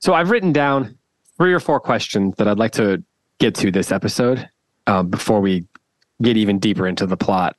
[0.00, 0.98] So I've written down
[1.36, 3.02] three or four questions that I'd like to
[3.38, 4.48] get to this episode
[4.86, 5.66] uh, before we
[6.22, 7.56] get even deeper into the plot,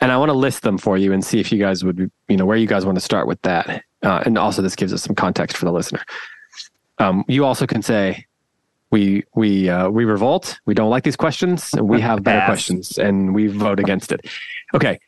[0.00, 2.36] and I want to list them for you and see if you guys would, you
[2.36, 3.84] know, where you guys want to start with that.
[4.02, 6.04] Uh, and also, this gives us some context for the listener.
[6.98, 8.26] Um, you also can say,
[8.90, 10.58] we we uh, we revolt.
[10.64, 12.48] We don't like these questions, and we have better Pass.
[12.48, 14.26] questions, and we vote against it.
[14.74, 14.98] Okay,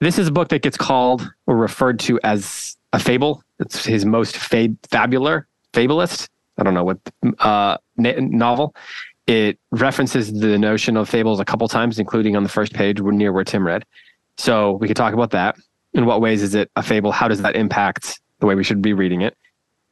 [0.00, 3.42] this is a book that gets called or referred to as a fable.
[3.58, 6.28] It's his most fab- fabular fabulist.
[6.58, 6.98] I don't know what
[7.38, 8.74] uh, novel.
[9.26, 13.32] It references the notion of fables a couple times, including on the first page near
[13.32, 13.84] where Tim read.
[14.40, 15.56] So we could talk about that.
[15.92, 17.12] In what ways is it a fable?
[17.12, 19.36] How does that impact the way we should be reading it?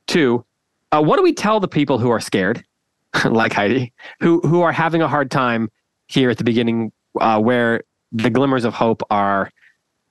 [0.07, 0.43] Two,
[0.91, 2.65] uh, what do we tell the people who are scared,
[3.27, 5.71] like Heidi, who who are having a hard time
[6.07, 9.51] here at the beginning, uh, where the glimmers of hope are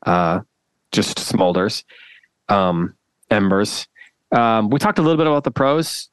[0.06, 0.42] uh,
[0.92, 1.84] just smolders,
[2.48, 2.94] um,
[3.32, 3.88] embers.
[4.32, 6.10] Um, we talked a little bit about the pros,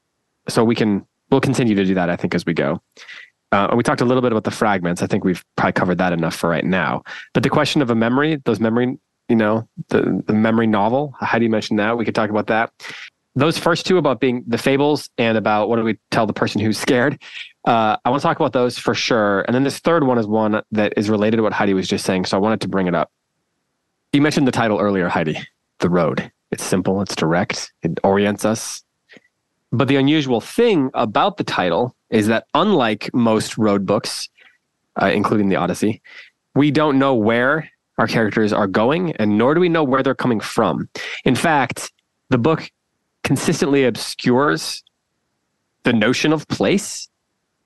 [0.49, 2.09] so we can we'll continue to do that.
[2.09, 2.81] I think as we go.
[3.55, 5.01] Uh, we talked a little bit about the fragments.
[5.01, 7.03] I think we've probably covered that enough for right now.
[7.33, 8.97] But the question of a memory, those memory,
[9.29, 11.15] you know, the the memory novel.
[11.21, 11.97] Heidi mentioned that.
[11.97, 12.73] We could talk about that.
[13.33, 16.59] Those first two about being the fables and about what do we tell the person
[16.59, 17.21] who's scared.
[17.65, 19.41] Uh, I want to talk about those for sure.
[19.43, 22.05] And then this third one is one that is related to what Heidi was just
[22.05, 22.25] saying.
[22.25, 23.09] So I wanted to bring it up.
[24.11, 25.39] You mentioned the title earlier, Heidi.
[25.79, 26.29] The Road.
[26.51, 27.01] It's simple.
[27.01, 27.73] It's direct.
[27.83, 28.84] It orients us.
[29.75, 34.29] But the unusual thing about the title is that unlike most road books,
[35.01, 36.01] uh, including the Odyssey,
[36.55, 40.15] we don't know where our characters are going, and nor do we know where they're
[40.15, 40.87] coming from.
[41.25, 41.91] In fact,
[42.29, 42.71] the book
[43.23, 44.81] consistently obscures
[45.83, 47.09] the notion of place.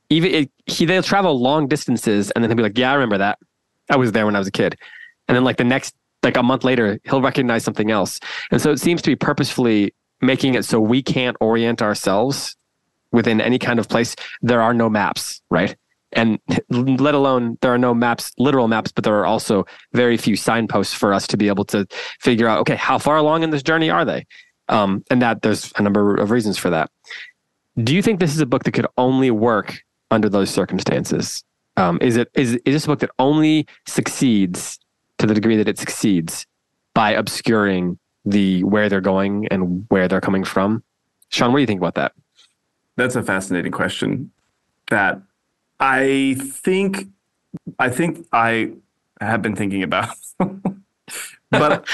[0.10, 3.20] Even it, he, they'll travel long distances, and then he'll be like, "Yeah, I remember
[3.20, 3.38] that.
[3.88, 4.76] I was there when I was a kid."
[5.28, 5.94] And then, like the next,
[6.24, 8.20] like a month later, he'll recognize something else.
[8.50, 12.56] And so it seems to be purposefully making it so we can't orient ourselves
[13.12, 14.16] within any kind of place.
[14.42, 15.76] There are no maps, right?
[16.12, 20.36] And let alone there are no maps, literal maps, but there are also very few
[20.36, 21.88] signposts for us to be able to
[22.20, 24.26] figure out, okay, how far along in this journey are they?
[24.68, 26.92] Um, and that there's a number of reasons for that.
[27.84, 31.44] Do you think this is a book that could only work under those circumstances?
[31.78, 34.78] Um, is it is is this a book that only succeeds
[35.18, 36.46] to the degree that it succeeds
[36.94, 37.98] by obscuring
[38.30, 40.84] the where they're going and where they're coming from?
[41.30, 42.14] Sean, what do you think about that?
[42.96, 44.32] That's a fascinating question.
[44.90, 45.22] that
[45.80, 47.08] I think
[47.78, 48.74] I think I
[49.22, 50.10] have been thinking about.
[51.50, 51.88] but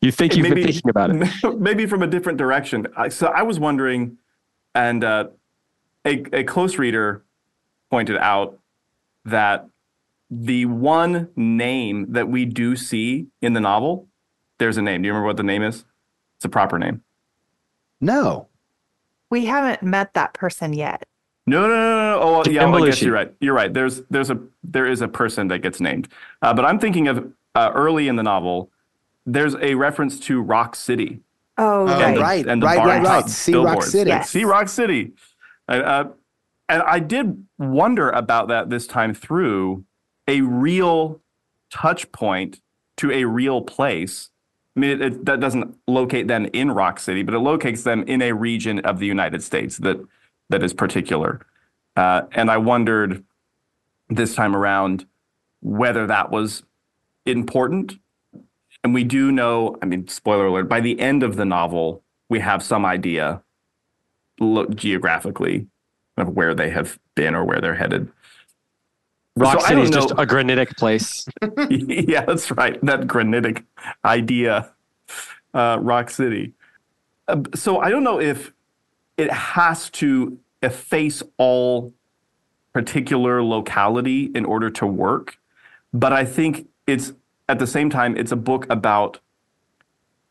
[0.00, 1.58] you think you've maybe, been thinking about it.
[1.58, 2.86] maybe from a different direction.
[3.10, 4.18] So I was wondering,
[4.74, 5.28] and uh,
[6.04, 7.22] a, a close reader
[7.90, 8.58] pointed out
[9.24, 9.68] that
[10.30, 14.08] the one name that we do see in the novel,
[14.58, 15.02] there's a name.
[15.02, 15.84] Do you remember what the name is?
[16.36, 17.02] It's a proper name.
[18.00, 18.48] No.
[19.30, 21.04] We haven't met that person yet.
[21.46, 22.20] No, no, no, no.
[22.22, 23.32] Oh, well, yeah, well, I guess you're right.
[23.40, 23.72] You're right.
[23.72, 26.08] There's, there's a, there is a person that gets named,
[26.40, 28.70] uh, but I'm thinking of uh, early in the novel.
[29.26, 31.20] There's a reference to Rock City.
[31.58, 32.18] Oh, Oh, right.
[32.18, 33.30] right, and the right, bar right, top right.
[33.30, 33.82] See Rock.
[33.82, 34.08] City.
[34.08, 34.30] Yes.
[34.30, 35.12] See Rock City.
[35.68, 36.04] Uh,
[36.68, 39.84] and I did wonder about that this time through
[40.28, 41.20] a real
[41.70, 42.60] touch point
[42.98, 44.30] to a real place.
[44.76, 48.04] I mean, it, it, that doesn't locate them in Rock City, but it locates them
[48.04, 49.98] in a region of the United States that
[50.48, 51.44] that is particular.
[51.96, 53.24] Uh, and I wondered
[54.08, 55.06] this time around
[55.60, 56.62] whether that was
[57.26, 57.98] important.
[58.84, 62.40] And we do know, I mean, spoiler alert, by the end of the novel, we
[62.40, 63.42] have some idea
[64.40, 65.68] lo- geographically
[66.16, 68.10] of where they have been or where they're headed.
[69.36, 71.26] Rock So City is just a granitic place.
[71.70, 72.78] yeah, that's right.
[72.84, 73.64] That granitic
[74.04, 74.72] idea,
[75.54, 76.52] uh, Rock City.
[77.28, 78.52] Uh, so I don't know if
[79.16, 81.92] it has to efface all
[82.72, 85.38] particular locality in order to work,
[85.92, 87.12] but I think it's
[87.48, 89.18] at the same time it's a book about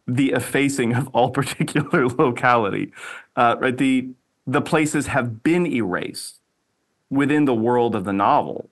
[0.07, 2.91] the effacing of all particular locality.
[3.35, 4.09] Uh, right, the
[4.45, 6.39] the places have been erased
[7.09, 8.69] within the world of the novel.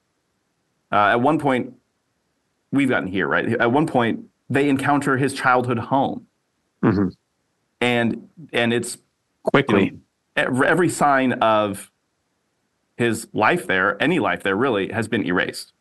[0.92, 1.74] Uh, at one point,
[2.72, 3.50] we've gotten here, right?
[3.60, 6.26] At one point, they encounter his childhood home,
[6.84, 7.16] Mhm.
[7.82, 9.02] and and it's you
[9.44, 9.92] Quickly.
[10.36, 11.92] know, every sign of
[12.98, 15.74] his life there, any life there, really has been erased,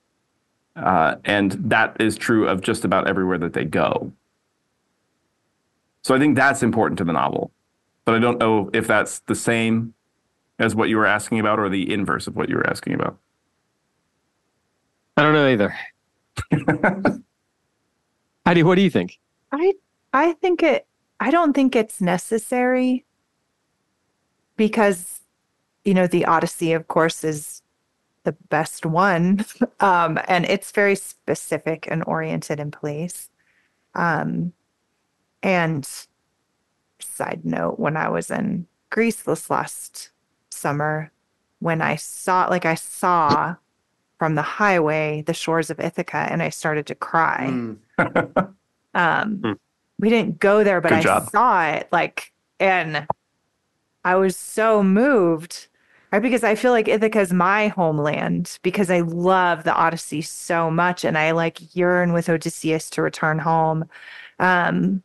[0.76, 4.12] uh, and that is true of just about everywhere that they go.
[6.02, 7.50] So I think that's important to the novel,
[8.04, 9.94] but I don't know if that's the same
[10.58, 13.16] as what you were asking about or the inverse of what you were asking about.
[15.18, 15.74] I don't know either.
[18.46, 19.18] Heidi, what do you think?
[19.50, 19.74] I
[20.12, 20.86] I think it
[21.18, 23.04] I don't think it's necessary
[24.56, 25.22] because
[25.84, 27.62] you know the Odyssey of course is
[28.22, 29.44] the best one
[29.80, 33.28] um and it's very specific and oriented in place
[33.96, 34.52] um
[35.42, 36.06] and
[37.00, 40.10] side note when I was in Greece this last
[40.50, 41.10] summer
[41.58, 43.56] when I saw like I saw
[44.18, 48.54] from the highway the shores of Ithaca and I started to cry Mm.
[48.94, 49.52] um Hmm.
[49.98, 51.30] we didn't go there but Good i job.
[51.30, 53.06] saw it like and
[54.04, 55.66] i was so moved
[56.12, 60.70] right because i feel like ithaca is my homeland because i love the odyssey so
[60.70, 63.84] much and i like yearn with odysseus to return home
[64.38, 65.02] um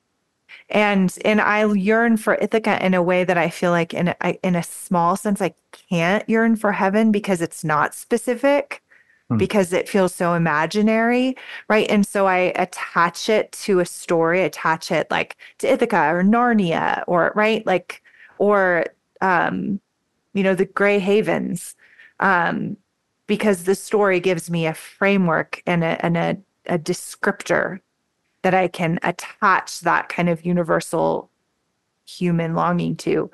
[0.69, 4.39] and and i yearn for ithaca in a way that i feel like in a,
[4.43, 5.53] in a small sense i
[5.89, 8.82] can't yearn for heaven because it's not specific
[9.29, 9.37] Hmm.
[9.37, 11.35] because it feels so imaginary
[11.69, 11.89] right?
[11.89, 17.03] And so I attach it to a story, attach it like to Ithaca or Narnia
[17.07, 18.01] or right, like
[18.37, 18.85] or
[19.21, 19.79] um,
[20.33, 21.75] you know, the Grey Havens,
[22.19, 22.77] um,
[23.27, 27.79] because the story gives me a framework and a and a, a descriptor
[28.41, 31.29] that I can attach that kind of universal
[32.05, 33.31] human longing to.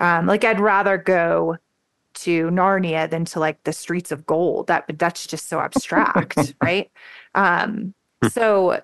[0.00, 1.58] Um, like I'd rather go
[2.16, 4.66] to Narnia than to like the streets of gold.
[4.66, 6.90] That that's just so abstract, right?
[7.34, 7.94] Um,
[8.30, 8.82] so,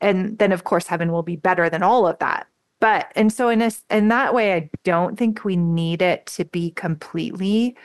[0.00, 2.46] and then of course heaven will be better than all of that.
[2.80, 6.44] But and so in a in that way, I don't think we need it to
[6.44, 7.76] be completely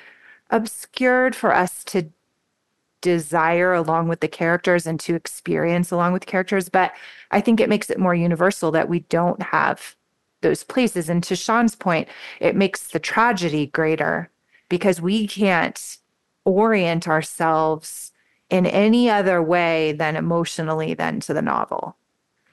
[0.50, 2.10] obscured for us to
[3.02, 6.70] desire along with the characters and to experience along with characters.
[6.70, 6.92] But
[7.32, 9.96] I think it makes it more universal that we don't have
[10.42, 11.10] those places.
[11.10, 12.08] And to Sean's point,
[12.40, 14.30] it makes the tragedy greater
[14.70, 15.98] because we can't
[16.46, 18.12] orient ourselves
[18.50, 21.96] in any other way than emotionally than to the novel.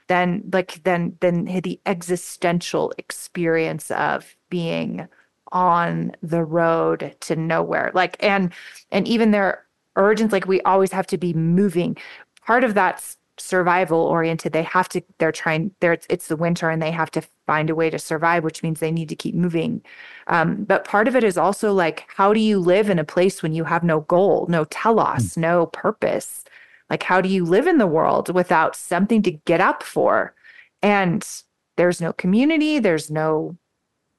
[0.07, 5.07] Than like then than the existential experience of being
[5.51, 7.91] on the road to nowhere.
[7.93, 8.53] Like and
[8.91, 9.65] and even their
[9.95, 11.97] urgent like we always have to be moving.
[12.45, 16.69] Part of that's survival oriented they have to they're trying they're it's, it's the winter
[16.69, 19.35] and they have to find a way to survive which means they need to keep
[19.35, 19.81] moving.
[20.27, 23.43] Um, but part of it is also like how do you live in a place
[23.43, 26.43] when you have no goal no telos no purpose?
[26.89, 30.33] Like how do you live in the world without something to get up for?
[30.81, 31.27] And
[31.75, 33.57] there's no community there's no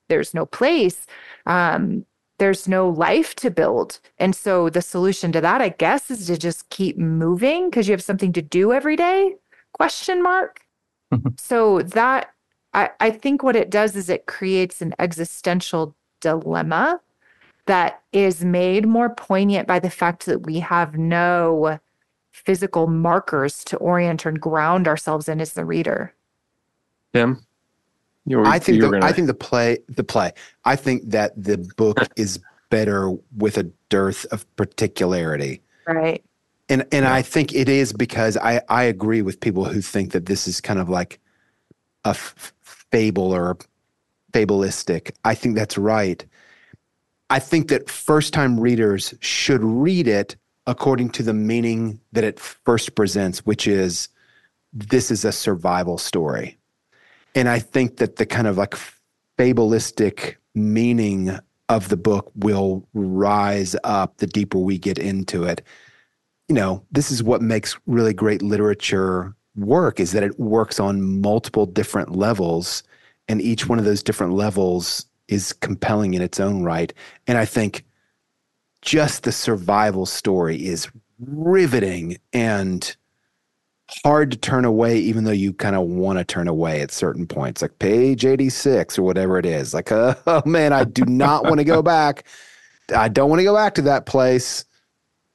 [0.08, 1.06] there's no place.
[1.46, 2.06] Um
[2.38, 4.00] there's no life to build.
[4.18, 7.92] And so the solution to that, I guess, is to just keep moving because you
[7.92, 9.34] have something to do every day?
[9.72, 10.60] Question mark.
[11.36, 12.32] so that
[12.74, 17.00] I, I think what it does is it creates an existential dilemma
[17.66, 21.78] that is made more poignant by the fact that we have no
[22.32, 26.14] physical markers to orient and ground ourselves in as the reader.
[27.12, 27.44] Tim?
[28.28, 30.32] You were- I think you the, I gonna- think the play the play.
[30.64, 32.38] I think that the book is
[32.70, 35.62] better with a dearth of particularity.
[35.86, 36.22] Right.
[36.68, 40.26] And and I think it is because I I agree with people who think that
[40.26, 41.18] this is kind of like
[42.04, 43.56] a f- fable or
[44.32, 45.12] fabulistic.
[45.24, 46.24] I think that's right.
[47.30, 52.38] I think that first time readers should read it according to the meaning that it
[52.38, 54.08] first presents, which is
[54.74, 56.57] this is a survival story.
[57.34, 58.74] And I think that the kind of like
[59.36, 65.62] fabulistic meaning of the book will rise up the deeper we get into it.
[66.48, 71.20] You know, this is what makes really great literature work is that it works on
[71.20, 72.82] multiple different levels
[73.28, 76.92] and each one of those different levels is compelling in its own right.
[77.26, 77.84] And I think
[78.80, 82.96] just the survival story is riveting and
[84.04, 87.26] hard to turn away, even though you kind of want to turn away at certain
[87.26, 89.74] points, like page 86 or whatever it is.
[89.74, 92.24] Like, oh, man, I do not want to go back.
[92.94, 94.64] I don't want to go back to that place.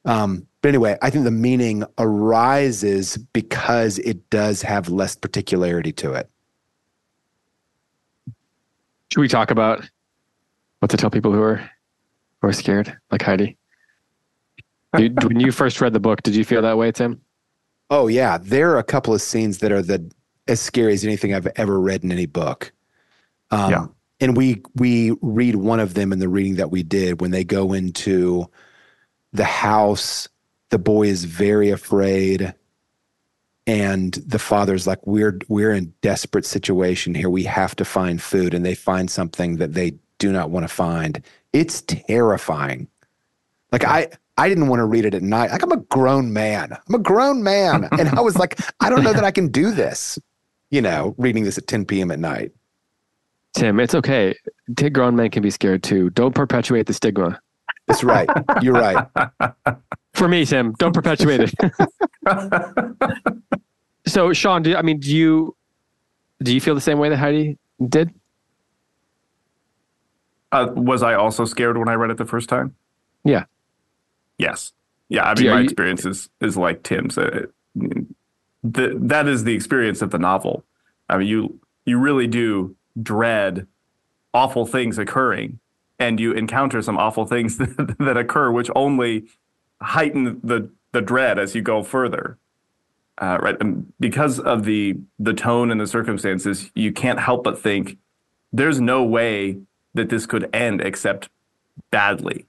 [0.05, 6.13] Um, but anyway, I think the meaning arises because it does have less particularity to
[6.13, 6.29] it.
[9.11, 9.87] Should we talk about
[10.79, 11.69] what to tell people who are
[12.41, 13.57] who are scared, like Heidi?
[14.95, 17.19] You, when you first read the book, did you feel that way, Tim?
[17.89, 20.11] Oh yeah, there are a couple of scenes that are the
[20.47, 22.71] as scary as anything I've ever read in any book.
[23.51, 23.85] Um, Yeah.
[24.19, 27.43] And we we read one of them in the reading that we did when they
[27.43, 28.45] go into
[29.33, 30.29] the house.
[30.69, 32.53] The boy is very afraid,
[33.67, 37.29] and the father's like, "We're we're in desperate situation here.
[37.29, 40.73] We have to find food." And they find something that they do not want to
[40.73, 41.21] find.
[41.51, 42.87] It's terrifying.
[43.73, 44.07] Like I
[44.37, 45.51] I didn't want to read it at night.
[45.51, 46.75] Like I'm a grown man.
[46.87, 47.87] I'm a grown man.
[47.99, 50.17] and I was like, I don't know that I can do this,
[50.71, 52.11] you know, reading this at 10 p.m.
[52.11, 52.51] at night.
[53.53, 54.35] Tim, it's okay.
[54.75, 56.09] T- Grown men can be scared too.
[56.11, 57.39] Don't perpetuate the stigma.
[57.87, 58.27] That's right.
[58.61, 59.05] You're right.
[60.13, 61.53] For me, Tim, don't perpetuate it.
[64.07, 65.55] so, Sean, do I mean, do you
[66.41, 67.57] do you feel the same way that Heidi
[67.87, 68.11] did?
[70.51, 72.75] Uh, was I also scared when I read it the first time?
[73.23, 73.45] Yeah.
[74.37, 74.73] Yes.
[75.09, 75.23] Yeah.
[75.25, 77.17] I mean, you- my are you- experience is, is like Tim's.
[77.17, 80.63] Uh, the, that is the experience of the novel.
[81.09, 83.67] I mean, you you really do dread
[84.33, 85.59] awful things occurring,
[85.99, 89.25] and you encounter some awful things that, that occur, which only
[89.81, 92.37] heighten the the dread as you go further.
[93.17, 97.59] Uh, right, and because of the the tone and the circumstances, you can't help but
[97.59, 97.97] think
[98.53, 99.57] there's no way
[99.93, 101.29] that this could end except
[101.91, 102.45] badly.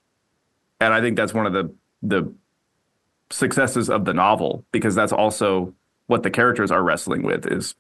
[0.85, 1.73] And I think that's one of the
[2.03, 2.31] the
[3.31, 5.73] successes of the novel because that's also
[6.07, 7.75] what the characters are wrestling with is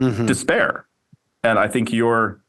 [0.00, 0.26] Mhm.
[0.26, 0.84] despair.
[1.42, 2.40] And I think you're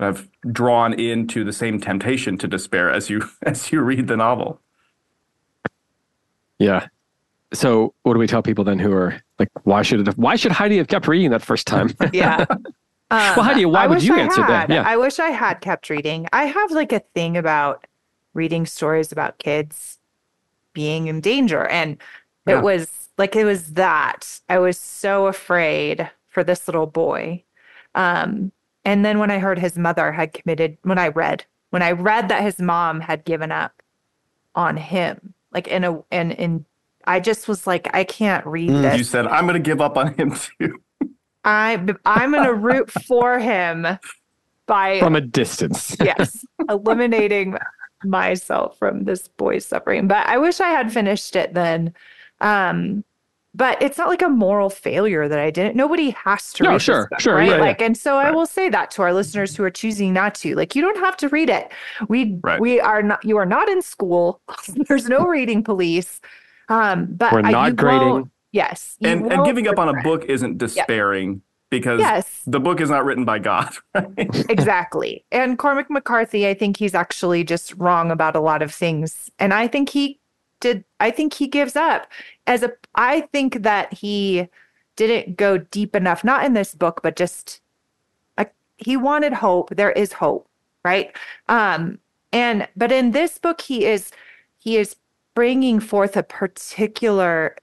[0.00, 4.16] kind of drawn into the same temptation to despair as you as you read the
[4.16, 4.60] novel.
[6.58, 6.86] Yeah.
[7.52, 10.18] So, what do we tell people then who are like, why should it?
[10.18, 11.90] Why should Heidi have kept reading that first time?
[12.12, 12.44] Yeah.
[12.50, 12.62] Um,
[13.10, 14.68] Well, Heidi, why I would you I answer that?
[14.68, 14.82] Yeah.
[14.86, 16.26] I wish I had kept reading.
[16.32, 17.86] I have like a thing about
[18.34, 19.98] reading stories about kids
[20.72, 21.66] being in danger.
[21.66, 21.98] And
[22.46, 22.58] Yeah.
[22.58, 24.40] it was like, it was that.
[24.48, 27.42] I was so afraid for this little boy.
[27.94, 28.52] Um,
[28.84, 32.28] and then when I heard his mother had committed, when I read, when I read
[32.28, 33.82] that his mom had given up
[34.54, 36.64] on him, like in a, and in,
[37.04, 38.82] I just was like, I can't read Mm.
[38.82, 38.98] this.
[38.98, 40.80] You said I'm going to give up on him too.
[41.44, 43.86] I I'm gonna root for him
[44.66, 45.96] by From a distance.
[46.00, 47.56] yes, eliminating
[48.04, 50.08] myself from this boy's suffering.
[50.08, 51.94] But I wish I had finished it then.
[52.40, 53.04] Um,
[53.54, 55.74] but it's not like a moral failure that I didn't.
[55.74, 57.48] Nobody has to No, read sure, book, sure, right?
[57.48, 57.60] yeah, yeah.
[57.60, 60.54] like, and so I will say that to our listeners who are choosing not to.
[60.54, 61.72] Like, you don't have to read it.
[62.08, 62.60] We Right.
[62.60, 63.24] we are not.
[63.24, 64.40] You are not in school.
[64.86, 66.20] There's no reading police.
[66.68, 68.30] Um, but We're not grading.
[68.52, 72.42] Yes, And and giving up on a book isn't despairing because Yes.
[72.46, 74.44] the book is not written by God, right?
[74.48, 75.24] exactly.
[75.32, 79.30] And Cormac McCarthy, I think he's actually just wrong about a lot of things.
[79.38, 80.18] And I think he
[80.60, 82.08] did I think he gives up.
[82.46, 84.48] As a I think that he
[84.96, 87.60] didn't go deep enough, not in this book, but just
[88.36, 89.70] like he wanted hope.
[89.76, 90.48] There is hope,
[90.84, 91.14] right?
[91.48, 91.98] Um
[92.32, 94.10] And but in this book, he is
[94.58, 94.96] he is
[95.34, 97.54] bringing forth a particular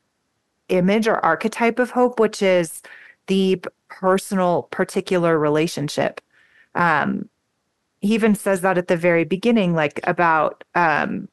[0.70, 2.82] image or archetype of hope, which is
[3.28, 6.21] the personal, particular relationship.
[6.73, 7.30] Um,
[8.01, 11.28] he even says that at the very beginning, like about um,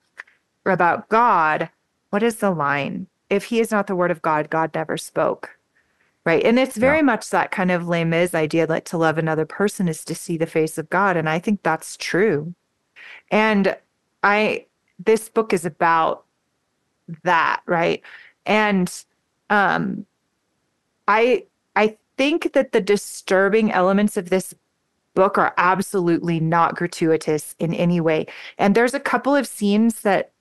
[0.65, 1.69] about God.
[2.11, 3.07] What is the line?
[3.31, 5.57] If he is not the word of God, God never spoke.
[6.25, 6.45] Right.
[6.45, 7.03] And it's very yeah.
[7.03, 10.37] much that kind of Les Mis idea that to love another person is to see
[10.37, 11.17] the face of God.
[11.17, 12.55] And I think that's true.
[13.31, 13.77] And
[14.23, 14.67] I,
[15.05, 16.25] this book is about
[17.25, 17.63] that.
[17.67, 18.03] Right.
[18.47, 18.93] And
[19.51, 20.07] um,
[21.09, 21.47] I,
[21.77, 24.55] I think that the disturbing elements of this
[25.15, 28.27] book are absolutely not gratuitous in any way.
[28.59, 30.33] And there's a couple of scenes that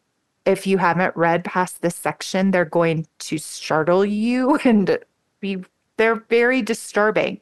[0.45, 4.97] if you haven't read past this section, they're going to startle you and
[5.39, 5.63] be
[5.97, 7.39] they're very disturbing.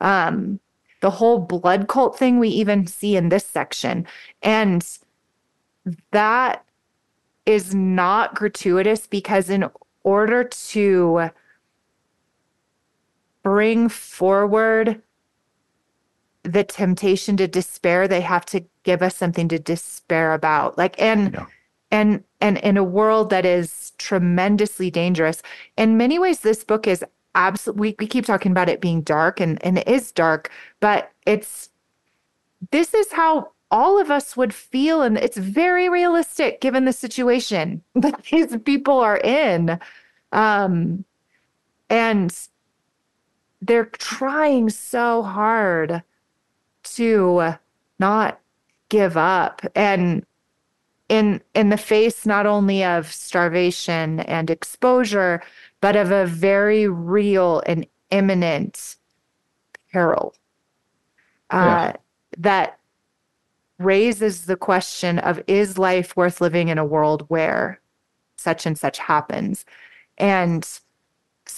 [0.00, 0.60] Um,
[1.00, 4.06] the whole blood cult thing we even see in this section.
[4.42, 4.86] And
[6.12, 6.64] that
[7.46, 9.68] is not gratuitous because in
[10.02, 11.30] order to
[13.42, 15.02] bring forward
[16.42, 20.78] the temptation to despair, they have to give us something to despair about.
[20.78, 21.46] Like and yeah.
[21.90, 25.42] and and in a world that is tremendously dangerous.
[25.76, 29.40] In many ways, this book is absolutely we, we keep talking about it being dark
[29.40, 31.70] and, and it is dark, but it's
[32.70, 37.82] this is how all of us would feel and it's very realistic given the situation
[37.94, 39.78] that these people are in.
[40.32, 41.04] Um
[41.88, 42.32] and
[43.62, 46.02] they're trying so hard
[46.82, 47.54] to
[47.98, 48.40] not
[48.88, 50.24] give up and
[51.08, 55.42] in in the face not only of starvation and exposure
[55.80, 58.96] but of a very real and imminent
[59.92, 60.34] peril
[61.50, 61.96] uh, yeah.
[62.38, 62.78] that
[63.78, 67.80] raises the question of is life worth living in a world where
[68.36, 69.64] such and such happens
[70.18, 70.80] and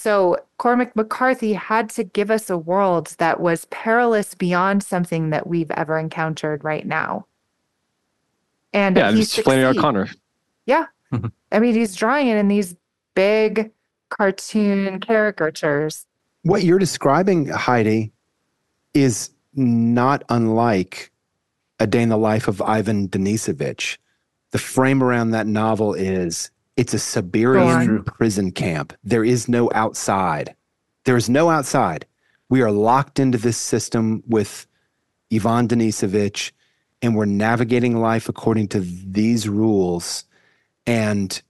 [0.03, 5.47] so Cormac McCarthy had to give us a world that was perilous beyond something that
[5.47, 7.25] we've ever encountered right now.
[8.73, 10.09] And yeah, he's Flannery O'Connor.
[10.65, 10.87] Yeah.
[11.53, 12.75] I mean, he's drawing it in these
[13.15, 13.71] big
[14.09, 16.05] cartoon caricatures.
[16.41, 18.11] What you're describing, Heidi,
[18.93, 21.13] is not unlike
[21.79, 23.99] A Day in the Life of Ivan Denisovich.
[24.51, 28.93] The frame around that novel is it's a Siberian prison camp.
[29.03, 30.55] There is no outside.
[31.05, 32.05] There is no outside.
[32.49, 34.67] We are locked into this system with
[35.31, 36.51] Ivan Denisovich,
[37.01, 40.25] and we're navigating life according to these rules.
[40.85, 41.41] And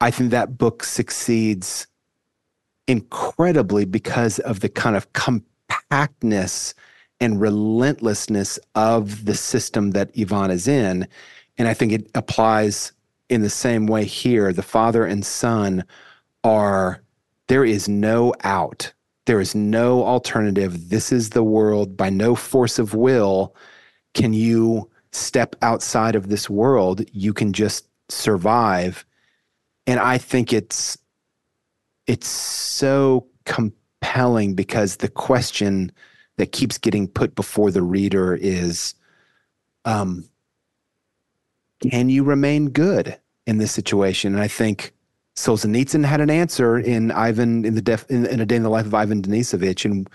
[0.00, 1.86] I think that book succeeds
[2.86, 6.74] incredibly because of the kind of compactness
[7.20, 11.06] and relentlessness of the system that Ivan is in.
[11.58, 12.92] And I think it applies
[13.30, 15.84] in the same way here, the father and son
[16.42, 17.00] are,
[17.46, 18.92] there is no out.
[19.26, 20.90] There is no alternative.
[20.90, 21.96] This is the world.
[21.96, 23.54] By no force of will
[24.14, 27.02] can you step outside of this world.
[27.12, 29.06] You can just survive.
[29.86, 30.98] And I think it's,
[32.08, 35.92] it's so compelling because the question
[36.36, 38.94] that keeps getting put before the reader is,
[39.84, 40.28] um,
[41.80, 43.16] can you remain good
[43.46, 44.34] in this situation?
[44.34, 44.92] And I think
[45.36, 48.70] Solzhenitsyn had an answer in Ivan in the def, in, in, a day in the
[48.70, 50.08] life of Ivan Denisovich, and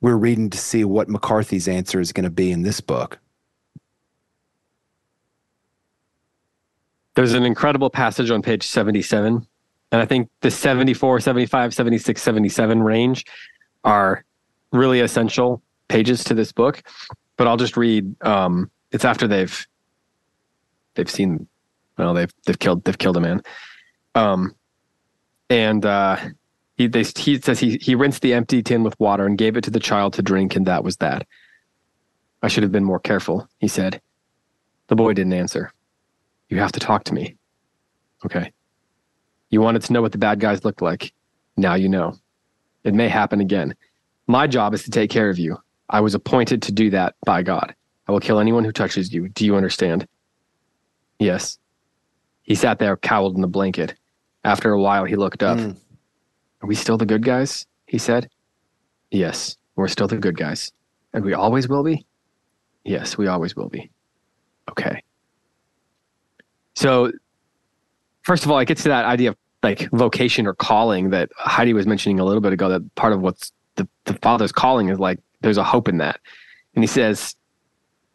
[0.00, 3.18] we're reading to see what McCarthy's answer is going to be in this book.
[7.14, 9.46] There's an incredible passage on page 77.
[9.92, 13.24] And I think the 74, 75, 76, 77 range
[13.84, 14.24] are
[14.72, 16.82] really essential pages to this book.
[17.38, 18.14] But I'll just read.
[18.22, 19.66] Um, it's after they've
[20.94, 21.46] they've seen
[21.98, 23.42] well they've they've killed they've killed a man.
[24.14, 24.54] Um
[25.50, 26.16] and uh
[26.76, 29.64] he they he says he he rinsed the empty tin with water and gave it
[29.64, 31.26] to the child to drink and that was that.
[32.42, 34.00] I should have been more careful he said.
[34.88, 35.72] The boy didn't answer.
[36.48, 37.36] You have to talk to me.
[38.24, 38.52] Okay.
[39.50, 41.12] You wanted to know what the bad guys looked like.
[41.56, 42.16] Now you know.
[42.84, 43.74] It may happen again.
[44.28, 45.56] My job is to take care of you.
[45.88, 47.74] I was appointed to do that by god.
[48.08, 49.28] I will kill anyone who touches you.
[49.28, 50.06] Do you understand?
[51.18, 51.58] Yes.
[52.46, 53.94] He sat there cowled in the blanket.
[54.44, 55.58] After a while, he looked up.
[55.58, 55.76] Mm.
[56.62, 57.66] Are we still the good guys?
[57.86, 58.30] He said.
[59.10, 60.72] Yes, we're still the good guys.
[61.12, 62.06] And we always will be?
[62.84, 63.90] Yes, we always will be.
[64.70, 65.02] Okay.
[66.74, 67.10] So,
[68.22, 71.72] first of all, it gets to that idea of like vocation or calling that Heidi
[71.72, 72.68] was mentioning a little bit ago.
[72.68, 76.20] That part of what's the, the father's calling is like there's a hope in that.
[76.74, 77.34] And he says,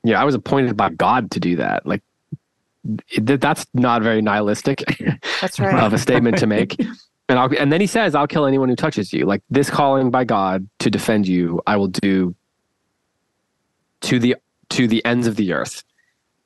[0.04, 1.86] yeah, I was appointed by God to do that.
[1.86, 2.02] Like
[3.10, 4.84] it, that's not very nihilistic.
[5.42, 5.84] That's right.
[5.84, 6.78] of a statement to make.
[7.30, 10.12] And I'll, and then he says, "I'll kill anyone who touches you." Like this calling
[10.12, 12.36] by God to defend you, I will do
[14.02, 14.36] to the
[14.72, 15.86] to the ends of the earth.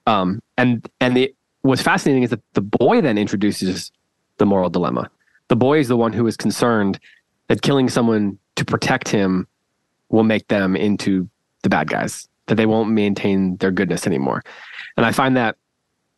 [0.05, 1.33] Um, and and the
[1.63, 3.91] what's fascinating is that the boy then introduces
[4.37, 5.09] the moral dilemma.
[5.47, 6.99] The boy is the one who is concerned
[7.47, 9.47] that killing someone to protect him
[10.09, 11.27] will make them into
[11.63, 14.43] the bad guys, that they won't maintain their goodness anymore.
[14.97, 15.57] And I find that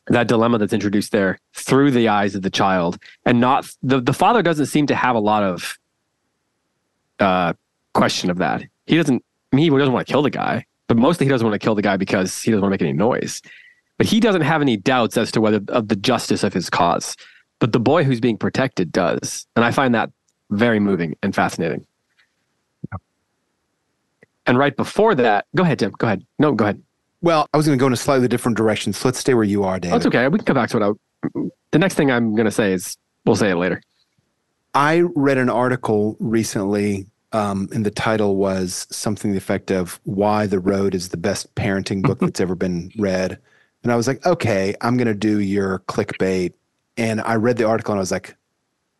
[0.09, 4.13] that dilemma that's introduced there through the eyes of the child and not the, the
[4.13, 5.77] father doesn't seem to have a lot of
[7.19, 7.53] uh,
[7.93, 8.63] question of that.
[8.85, 11.45] He doesn't, I mean, he doesn't want to kill the guy, but mostly he doesn't
[11.45, 13.41] want to kill the guy because he doesn't want to make any noise.
[13.97, 17.15] But he doesn't have any doubts as to whether of the justice of his cause.
[17.59, 19.47] But the boy who's being protected does.
[19.55, 20.11] And I find that
[20.51, 21.85] very moving and fascinating.
[24.45, 25.91] And right before that, go ahead, Tim.
[25.97, 26.25] Go ahead.
[26.39, 26.81] No, go ahead.
[27.21, 28.93] Well, I was going to go in a slightly different direction.
[28.93, 29.95] So let's stay where you are, David.
[29.95, 30.27] That's okay.
[30.27, 30.97] We can come back to what
[31.33, 31.41] I.
[31.71, 33.81] The next thing I'm going to say is we'll say it later.
[34.73, 39.99] I read an article recently, um, and the title was something to the effect of
[40.03, 43.39] "Why the Road is the best parenting book that's ever been read."
[43.83, 46.53] And I was like, "Okay, I'm going to do your clickbait."
[46.97, 48.35] And I read the article, and I was like,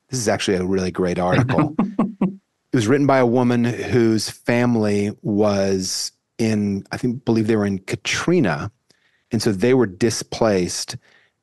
[0.09, 5.11] "This is actually a really great article." it was written by a woman whose family
[5.22, 8.72] was in I think believe they were in Katrina,
[9.32, 10.98] and so they were displaced.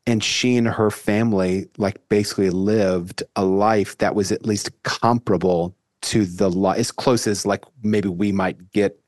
[0.06, 5.74] And she and her family like basically lived a life that was at least comparable
[6.02, 9.00] to the life, as close as like maybe we might get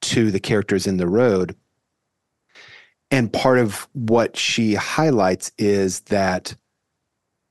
[0.00, 1.54] to the characters in the road.
[3.10, 6.54] And part of what she highlights is that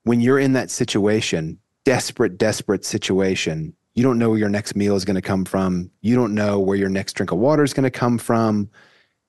[0.03, 4.95] when you're in that situation, desperate, desperate situation, you don't know where your next meal
[4.95, 5.91] is going to come from.
[6.01, 8.69] You don't know where your next drink of water is going to come from.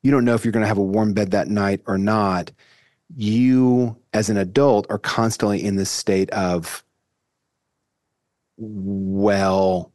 [0.02, 2.50] You don't know if you're going to have a warm bed that night or not.
[3.14, 6.82] You, as an adult, are constantly in this state of,
[8.56, 9.92] well,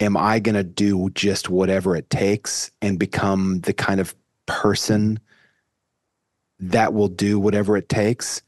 [0.00, 4.14] am I going to do just whatever it takes and become the kind of
[4.46, 5.20] person
[6.58, 8.42] that will do whatever it takes?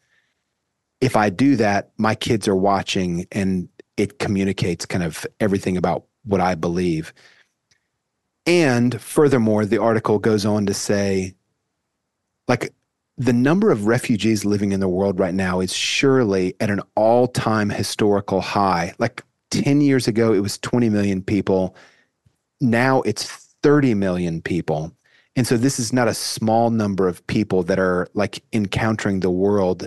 [1.00, 6.04] If I do that, my kids are watching and it communicates kind of everything about
[6.24, 7.12] what I believe.
[8.46, 11.34] And furthermore, the article goes on to say,
[12.48, 12.72] like,
[13.18, 17.28] the number of refugees living in the world right now is surely at an all
[17.28, 18.94] time historical high.
[18.98, 21.76] Like 10 years ago, it was 20 million people.
[22.60, 23.24] Now it's
[23.62, 24.92] 30 million people.
[25.36, 29.30] And so this is not a small number of people that are like encountering the
[29.30, 29.86] world.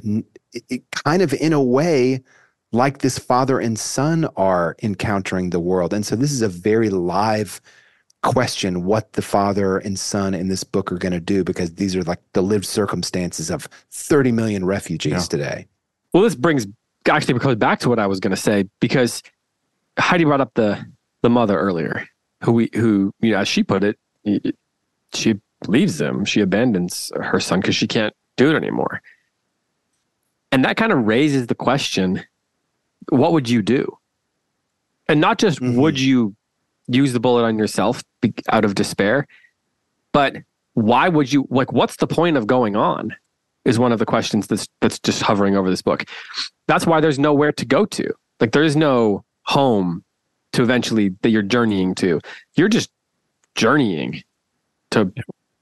[0.53, 2.23] It, it kind of, in a way,
[2.75, 5.93] like this father and son are encountering the world.
[5.93, 7.61] And so this is a very live
[8.21, 11.95] question what the father and son in this book are going to do because these
[11.95, 15.19] are like the lived circumstances of 30 million refugees yeah.
[15.19, 15.67] today.
[16.11, 16.67] Well, this brings
[17.07, 19.21] actually goes back to what I was going to say because
[19.97, 20.83] Heidi brought up the
[21.21, 22.07] the mother earlier,
[22.43, 23.97] who we who you know as she put it,
[25.13, 29.01] she leaves him, she abandons her son because she can't do it anymore,
[30.51, 32.23] and that kind of raises the question
[33.09, 33.97] what would you do?
[35.07, 35.79] And not just mm-hmm.
[35.79, 36.35] would you
[36.87, 38.03] use the bullet on yourself
[38.49, 39.27] out of despair,
[40.11, 40.37] but
[40.73, 43.15] why would you like what's the point of going on
[43.65, 46.05] is one of the questions that's that's just hovering over this book.
[46.67, 48.13] That's why there's nowhere to go to.
[48.39, 50.03] Like there is no home
[50.53, 52.21] to eventually that you're journeying to.
[52.55, 52.89] You're just
[53.55, 54.23] journeying
[54.91, 55.11] to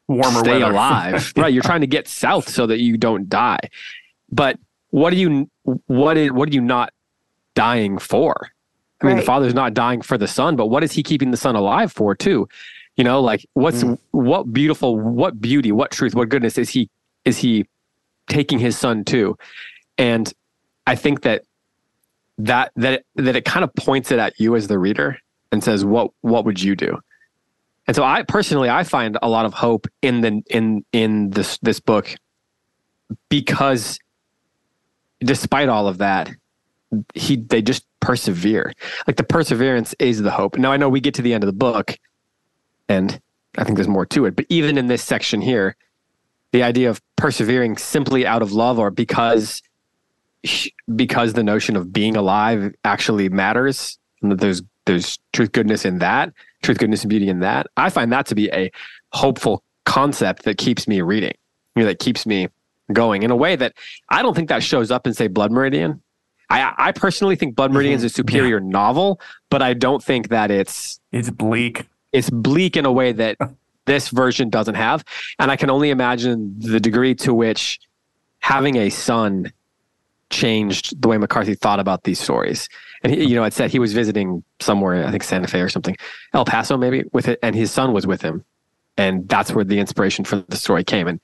[0.08, 0.66] warmer stay weather.
[0.72, 1.34] alive.
[1.38, 3.60] right, you're trying to get south so that you don't die.
[4.32, 5.50] But what do you
[5.88, 6.93] what is what do you not
[7.56, 8.50] dying for?
[9.02, 9.22] I mean, right.
[9.22, 11.92] the father's not dying for the son, but what is he keeping the son alive
[11.92, 12.48] for too?
[12.96, 13.98] You know, like what's mm.
[14.12, 16.90] what beautiful, what beauty, what truth, what goodness is he
[17.26, 17.66] is he
[18.28, 19.38] taking his son to?
[19.98, 20.32] And
[20.88, 21.44] I think that
[22.38, 25.18] that that it, that it kind of points it at you as the reader
[25.52, 26.98] and says, what what would you do?
[27.88, 31.58] And so I personally I find a lot of hope in the in in this
[31.62, 32.16] this book
[33.30, 34.00] because
[35.20, 36.32] despite all of that,
[37.14, 38.74] he they just persevere.
[39.08, 40.58] Like the perseverance is the hope.
[40.58, 41.98] Now I know we get to the end of the book,
[42.90, 43.20] and
[43.58, 44.36] I think there's more to it.
[44.36, 45.76] But even in this section here,
[46.52, 49.62] the idea of persevering simply out of love or because
[50.96, 56.00] because the notion of being alive actually matters, and that there's there's truth, goodness in
[56.00, 57.68] that, truth, goodness, and beauty in that.
[57.78, 58.72] I find that to be a
[59.14, 61.34] hopeful concept that keeps me reading,
[61.76, 62.50] you know, that keeps me
[62.92, 63.74] going in a way that
[64.10, 66.02] I don't think that shows up in say Blood Meridian
[66.50, 68.16] I, I personally think Blood Meridian is a mm-hmm.
[68.16, 68.70] superior yeah.
[68.70, 69.20] novel,
[69.50, 71.88] but I don't think that it's it's bleak.
[72.12, 73.38] It's bleak in a way that
[73.86, 75.04] this version doesn't have.
[75.40, 77.80] And I can only imagine the degree to which
[78.40, 79.52] having a son
[80.30, 82.68] changed the way McCarthy thought about these stories.
[83.04, 85.70] And he, you know, it said he was visiting somewhere, I think Santa Fe or
[85.70, 85.96] something,
[86.34, 88.44] El Paso maybe, with it, and his son was with him,
[88.98, 91.08] and that's where the inspiration for the story came.
[91.08, 91.20] And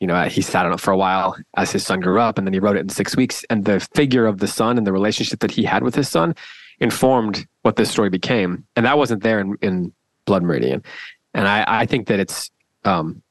[0.00, 2.46] you know, he sat on it for a while as his son grew up, and
[2.46, 3.44] then he wrote it in six weeks.
[3.50, 6.34] And the figure of the son and the relationship that he had with his son
[6.80, 9.92] informed what this story became, and that wasn't there in, in
[10.24, 10.82] Blood Meridian.
[11.34, 12.50] And I, I think that it's,
[12.84, 13.22] um,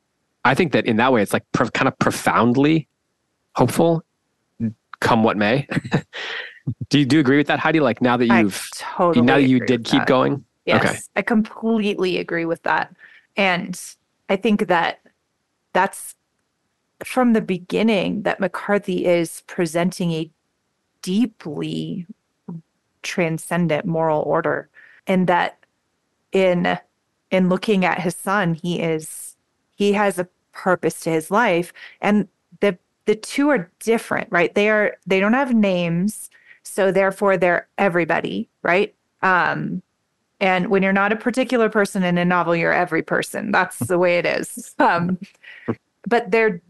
[0.45, 2.87] I think that in that way, it's like pro- kind of profoundly
[3.55, 4.03] hopeful,
[4.99, 5.67] come what may.
[6.89, 7.79] do you do you agree with that, Heidi?
[7.79, 10.07] Like now that you've totally now that you did keep that.
[10.07, 10.99] going, Yes, Okay.
[11.15, 12.93] I completely agree with that.
[13.37, 13.79] And
[14.27, 14.99] I think that
[15.73, 16.13] that's
[17.03, 20.29] from the beginning that McCarthy is presenting a
[21.01, 22.05] deeply
[23.03, 24.69] transcendent moral order
[25.05, 25.65] and that
[26.31, 26.77] in
[27.31, 29.37] in looking at his son he is
[29.75, 31.71] he has a purpose to his life
[32.01, 32.27] and
[32.59, 36.29] the the two are different right they are they don't have names
[36.63, 39.81] so therefore they're everybody right um
[40.39, 43.51] and when you're not a particular person in a novel, you're every person.
[43.51, 44.75] That's the way it is.
[44.77, 45.17] Um,
[46.07, 46.61] but they're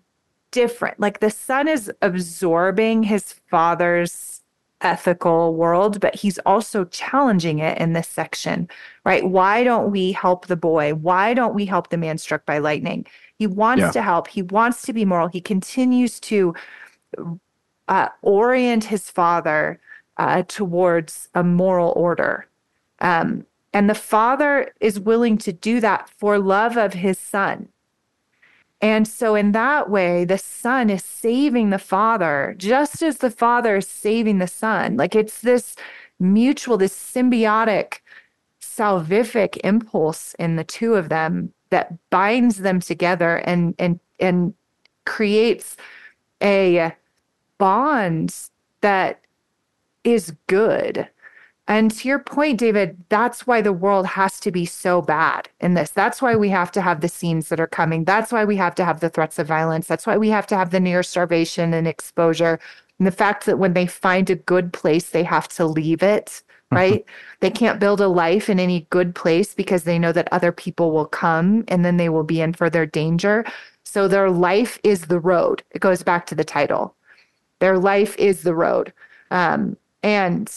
[0.51, 0.99] different.
[0.99, 4.41] Like the son is absorbing his father's
[4.81, 8.69] ethical world, but he's also challenging it in this section,
[9.05, 9.27] right?
[9.27, 10.93] Why don't we help the boy?
[10.93, 13.05] Why don't we help the man struck by lightning?
[13.39, 13.91] He wants Yeah.
[13.91, 14.27] to help.
[14.27, 15.27] He wants to be moral.
[15.29, 16.53] He continues to
[17.87, 19.79] uh, orient his father
[20.17, 22.47] uh, towards a moral order.
[22.99, 27.69] Um, and the father is willing to do that for love of his son.
[28.79, 33.77] And so, in that way, the son is saving the father just as the father
[33.77, 34.97] is saving the son.
[34.97, 35.75] Like it's this
[36.19, 37.99] mutual, this symbiotic,
[38.61, 44.53] salvific impulse in the two of them that binds them together and and and
[45.05, 45.75] creates
[46.41, 46.93] a
[47.57, 48.35] bond
[48.81, 49.21] that
[50.03, 51.07] is good.
[51.67, 55.73] And to your point, David, that's why the world has to be so bad in
[55.73, 55.89] this.
[55.89, 58.05] That's why we have to have the scenes that are coming.
[58.05, 59.85] That's why we have to have the threats of violence.
[59.85, 62.59] That's why we have to have the near starvation and exposure.
[62.99, 66.41] And the fact that when they find a good place, they have to leave it,
[66.71, 67.05] right?
[67.41, 70.91] they can't build a life in any good place because they know that other people
[70.91, 73.45] will come and then they will be in further danger.
[73.83, 75.63] So their life is the road.
[75.71, 76.95] It goes back to the title.
[77.59, 78.93] Their life is the road.
[79.31, 80.49] Um, and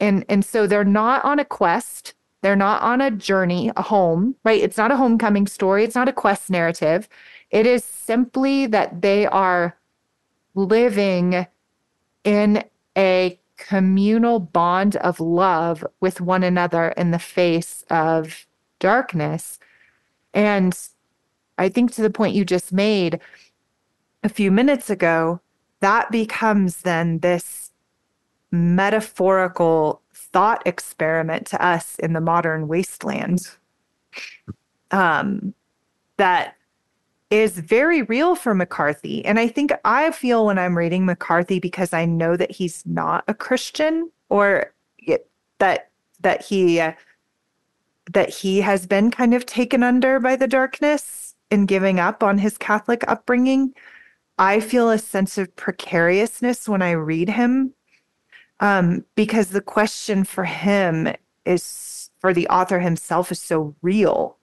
[0.00, 2.14] and and so they're not on a quest.
[2.40, 4.62] They're not on a journey a home right?
[4.62, 5.84] It's not a homecoming story.
[5.84, 7.08] It's not a quest narrative.
[7.50, 9.76] It is simply that they are
[10.54, 11.46] living
[12.24, 12.64] in
[12.96, 18.46] a communal bond of love with one another in the face of
[18.78, 19.58] darkness.
[20.32, 20.78] And
[21.58, 23.20] i think to the point you just made
[24.22, 25.40] a few minutes ago
[25.80, 27.67] that becomes then this
[28.50, 33.40] metaphorical thought experiment to us in the modern wasteland
[34.90, 35.54] um,
[36.16, 36.56] that
[37.30, 39.24] is very real for McCarthy.
[39.24, 43.24] And I think I feel when I'm reading McCarthy because I know that he's not
[43.28, 45.28] a Christian or it,
[45.58, 45.90] that
[46.20, 46.92] that he uh,
[48.12, 52.38] that he has been kind of taken under by the darkness in giving up on
[52.38, 53.74] his Catholic upbringing.
[54.38, 57.74] I feel a sense of precariousness when I read him
[58.60, 61.12] um, because the question for him
[61.44, 64.36] is for the author himself is so real.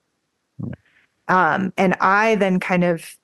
[1.28, 3.18] Um, and I then kind of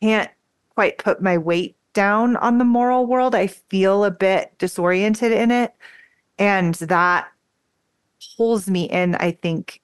[0.00, 0.30] can't
[0.70, 3.34] quite put my weight down on the moral world.
[3.34, 5.74] I feel a bit disoriented in it.
[6.38, 7.28] And that
[8.36, 9.80] pulls me in, I think,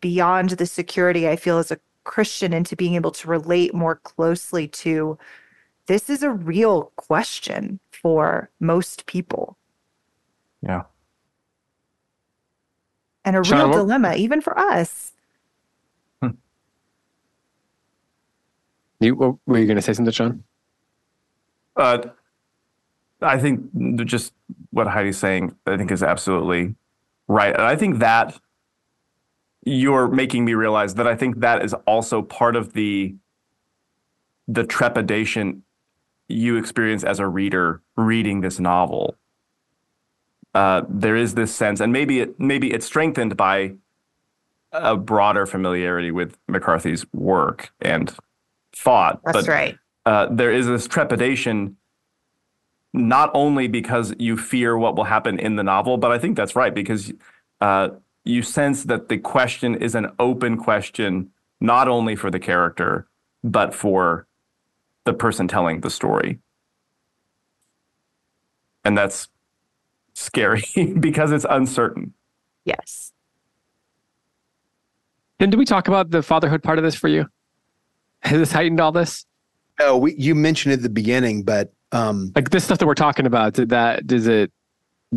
[0.00, 4.68] beyond the security I feel as a Christian into being able to relate more closely
[4.68, 5.18] to
[5.88, 9.56] this is a real question for most people
[10.62, 10.84] Yeah.
[13.24, 15.12] and a Sean, real what- dilemma, even for us.
[19.00, 20.44] you what were you going to say something, Sean?
[21.76, 22.02] Uh,
[23.22, 23.60] I think
[24.04, 24.32] just
[24.70, 26.74] what Heidi's saying, I think is absolutely
[27.28, 27.52] right.
[27.52, 28.38] And I think that
[29.64, 33.14] you're making me realize that I think that is also part of the
[34.50, 35.62] the trepidation
[36.28, 39.16] you experience as a reader reading this novel.
[40.54, 43.74] Uh, there is this sense, and maybe it maybe it's strengthened by
[44.72, 48.14] a broader familiarity with McCarthy's work and
[48.74, 49.20] thought.
[49.24, 49.78] That's but right.
[50.06, 51.76] uh, there is this trepidation
[52.92, 56.56] not only because you fear what will happen in the novel, but I think that's
[56.56, 57.12] right because
[57.60, 57.90] uh,
[58.24, 63.06] you sense that the question is an open question, not only for the character,
[63.44, 64.26] but for
[65.08, 66.38] the person telling the story.
[68.84, 69.28] And that's
[70.12, 70.62] scary
[71.00, 72.12] because it's uncertain.
[72.66, 73.12] Yes.
[75.40, 77.24] And did we talk about the fatherhood part of this for you?
[78.20, 79.24] Has this heightened all this?
[79.80, 82.94] No, we, you mentioned it at the beginning, but um, Like this stuff that we're
[82.94, 84.52] talking about, did that does it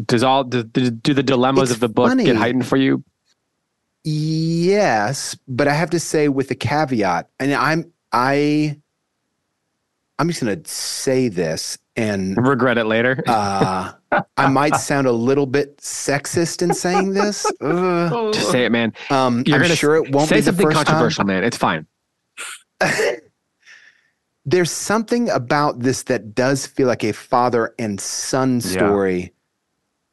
[0.05, 2.23] does all do, do the dilemmas of the book funny.
[2.23, 3.03] get heightened for you?
[4.05, 8.80] yes, but I have to say with a caveat, and I'm I
[10.21, 13.23] I'm just gonna say this, and Regret it later.
[13.27, 13.91] uh,
[14.37, 17.51] I might sound a little bit sexist in saying this.
[17.59, 18.31] Ugh.
[18.35, 18.93] Just say it, man.
[19.09, 20.85] Um, You're I'm gonna sure it won't say be the something first time.
[20.85, 21.43] controversial, man.
[21.43, 21.87] It's fine.
[24.45, 28.69] there's something about this that does feel like a father and son Yeah.
[28.69, 29.33] story.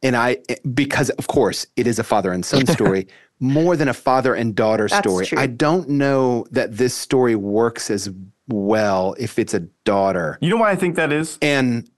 [0.02, 0.38] And I,
[0.72, 3.08] because of course it is a father and son story,
[3.40, 5.26] more than a father and daughter That's story.
[5.26, 5.38] true.
[5.38, 8.08] I don't know that this story works as
[8.48, 10.38] well if it's a daughter.
[10.40, 11.38] You know why I think that is?
[11.40, 11.88] And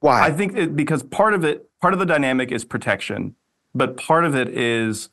[0.00, 0.22] why?
[0.26, 3.34] I think it, because part of it, part of the dynamic is protection,
[3.74, 5.08] but part of it is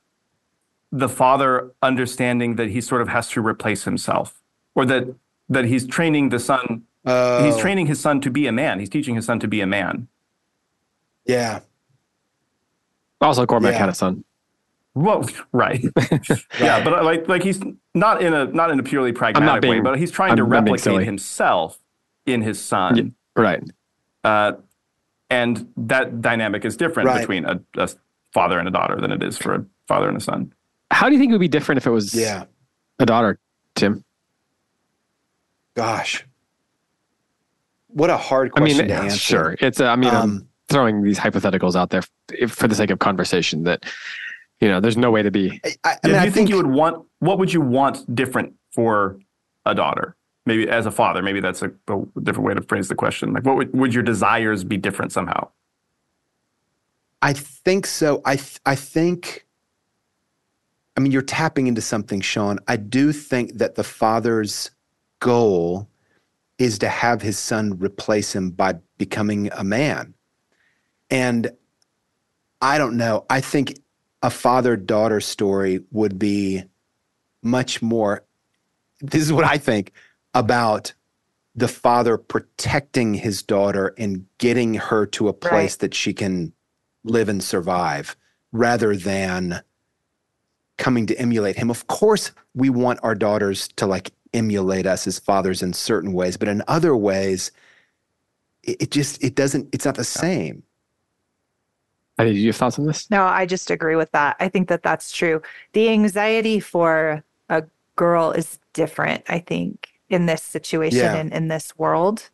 [0.92, 4.42] the father understanding that he sort of has to replace himself,
[4.76, 5.08] or that
[5.50, 6.84] that he's training the son.
[7.08, 8.80] Oh, He's training his son to be a man.
[8.80, 10.08] He's teaching his son to be a man.
[11.26, 11.60] Yeah.
[13.22, 13.78] Also, Cormac Yeah.
[13.80, 14.24] had a son.
[14.96, 15.84] Well, right,
[16.60, 17.62] yeah, but uh, like like he's
[17.94, 20.50] not in a not in a purely pragmatic way, being- but he's trying to I'm
[20.50, 21.78] not being replicate himself
[22.26, 22.96] in his son.
[22.96, 23.04] Yeah.
[23.42, 23.64] Right.
[24.24, 24.54] Uh,
[25.30, 27.20] and that dynamic is different Right.
[27.20, 27.90] between a, a
[28.34, 30.54] father and a daughter than it is for a father and a son.
[30.92, 32.46] How do you think it would be different if it was Yeah.
[33.00, 33.38] a daughter,
[33.76, 34.04] Tim?
[35.76, 36.26] Gosh.
[37.90, 39.18] What a hard I mean, question to answer.
[39.18, 39.56] sure.
[39.60, 39.80] It's.
[39.80, 42.02] Uh, I mean, I'm Um, throwing these hypotheticals out there
[42.48, 43.64] for the sake of conversation.
[43.64, 43.84] That
[44.60, 45.62] you know, there's no way to be.
[45.66, 47.62] I, I, I Yeah, mean, do I you think, you would want what would you
[47.62, 49.20] want different for
[49.66, 50.16] a daughter?
[50.46, 53.34] Maybe as a father, maybe that's a, a different way to phrase the question.
[53.34, 55.50] Like, what would, would your desires be different somehow?
[57.22, 58.22] I think so.
[58.26, 59.46] I th- I think.
[60.98, 62.60] I mean, you're tapping into something, Sean.
[62.68, 64.72] I do think that the father's
[65.20, 65.90] goal
[66.58, 70.14] is to have his son replace him by becoming a man,
[71.10, 71.52] and
[72.62, 73.26] I don't know.
[73.30, 73.80] I think
[74.26, 76.64] a father-daughter story would be
[77.44, 78.24] much more.
[79.00, 79.92] This is what I think
[80.34, 80.94] about
[81.54, 85.80] the father protecting his daughter and getting her to a place Right.
[85.82, 86.54] that she can
[87.04, 88.18] live and survive
[88.52, 89.62] rather than
[90.80, 91.70] coming to emulate him.
[91.70, 96.36] Of course, we want our daughters to like emulate us as fathers in certain ways,
[96.36, 97.52] but in other ways,
[98.64, 99.70] it, it just it doesn't.
[99.72, 100.64] It's not the same.
[102.18, 103.10] Heidi, do you have thoughts on this?
[103.12, 104.38] No, I just agree with that.
[104.40, 105.42] I think that that's true.
[105.74, 107.64] The anxiety for a
[107.96, 111.16] girl is different, I think, in this situation Yeah.
[111.16, 112.30] and in this world.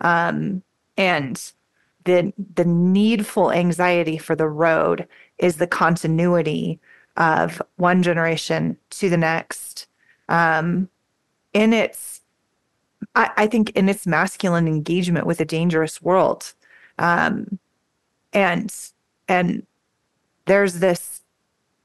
[0.00, 0.62] Um,
[0.96, 1.52] and
[2.04, 5.06] the the needful anxiety for the road
[5.38, 6.80] is the continuity
[7.16, 9.88] of one generation to the next.
[10.28, 10.88] Um,
[11.52, 12.22] in its,
[13.14, 16.54] I, I think, in its masculine engagement with a dangerous world.
[16.98, 17.58] Um,
[18.32, 18.74] and
[19.28, 19.66] and
[20.46, 21.20] there's this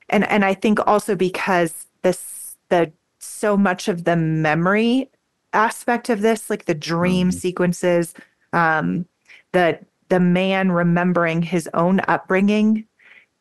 [0.10, 5.10] and and I think also because this the so much of the memory
[5.54, 8.14] aspect of this like the dream sequences
[8.54, 9.06] um
[9.52, 9.80] the
[10.10, 12.86] the man remembering his own upbringing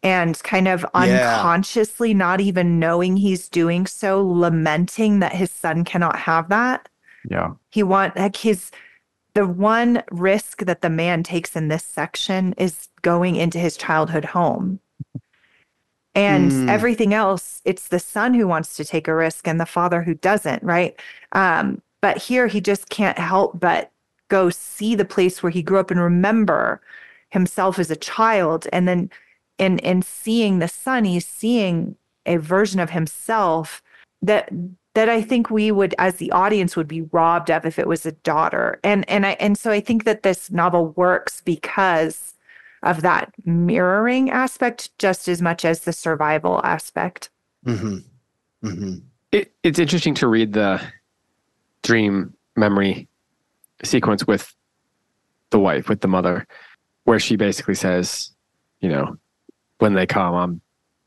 [0.03, 0.90] and kind of Yeah.
[0.94, 6.88] unconsciously not even knowing he's doing so lamenting that his son cannot have that
[7.28, 7.53] Yeah.
[7.70, 8.70] he want like his
[9.35, 14.26] the one risk that the man takes in this section is going into his childhood
[14.26, 14.80] home.
[16.14, 16.68] And Mm.
[16.68, 20.14] everything else it's the son who wants to take a risk and the father who
[20.14, 20.99] doesn't right?
[21.33, 23.91] Um but here he just can't help but
[24.28, 26.80] go see the place where he grew up and remember
[27.30, 28.66] himself as a child.
[28.72, 29.11] And then
[29.59, 33.83] in in seeing the son he's seeing a version of himself
[34.20, 34.51] that
[34.95, 38.05] that I think we would as the audience would be robbed of if it was
[38.05, 38.78] a daughter.
[38.84, 42.34] And and I and so I think that this novel works because
[42.82, 47.30] of that mirroring aspect just as much as the survival aspect.
[47.64, 47.99] hmm
[48.61, 48.95] hmm
[49.30, 50.80] It, it's interesting to read the
[51.82, 53.09] dream memory
[53.84, 54.55] sequence with
[55.51, 56.47] the wife, with the mother,
[57.05, 58.30] where she basically says,
[58.80, 59.16] you know,
[59.78, 60.61] when they come, I'm,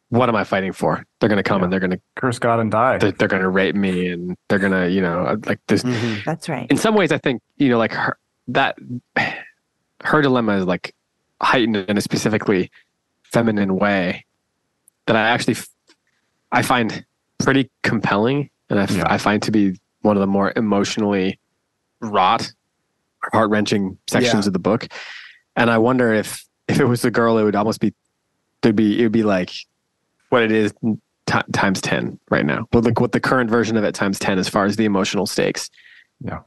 [0.10, 1.04] what am I fighting for?
[1.20, 1.64] They're going to come Yeah.
[1.66, 2.98] and they're going to, Curse God and die.
[3.00, 5.82] they're, they're going to rape me and they're going to, you know, like this.
[5.82, 6.68] hmm That's right.
[6.70, 8.18] In some ways, I think, you know, like her,
[8.50, 8.78] that,
[10.04, 10.94] her dilemma is like
[11.42, 12.70] heightened in a specifically
[13.24, 14.26] feminine way
[15.08, 15.68] that I actually f-
[16.52, 17.04] I find
[17.40, 19.04] pretty compelling, and I, f- Yeah.
[19.08, 21.40] I find to be one of the more emotionally
[22.00, 22.52] wrought,
[23.34, 24.50] heart wrenching sections Yeah.
[24.50, 24.88] of the book.
[25.56, 27.94] And I wonder if if it was a girl, it would almost be
[28.62, 29.52] there'd be it would be like
[30.36, 30.74] what it is
[31.26, 32.68] ti times ten right now.
[32.72, 35.26] But like what the current version of it times ten as far as the emotional
[35.26, 35.70] stakes.
[36.22, 36.40] Yeah.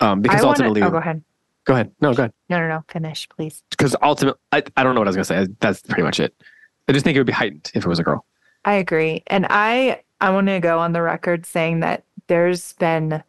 [0.00, 1.22] Um, because I wanna- ultimately, oh, go ahead.
[1.64, 1.92] go ahead.
[2.00, 2.32] No, go ahead.
[2.48, 2.84] No, no, no.
[2.88, 3.62] Finish, please.
[3.70, 5.52] Because ultimately, I, I don't know what I was gonna say.
[5.60, 6.34] That's pretty much it.
[6.88, 8.24] I just think it would be heightened if it was a girl.
[8.64, 9.22] I agree.
[9.28, 13.22] And I I want to go on the record saying that there's been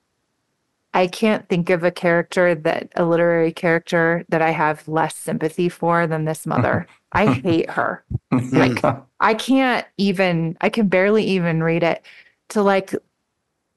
[0.93, 5.69] I can't think of a character that a literary character that I have less sympathy
[5.69, 6.87] for than this mother.
[7.11, 8.03] I hate her.
[8.51, 8.83] Like
[9.19, 12.03] I can't even I can barely even read it
[12.49, 12.93] to like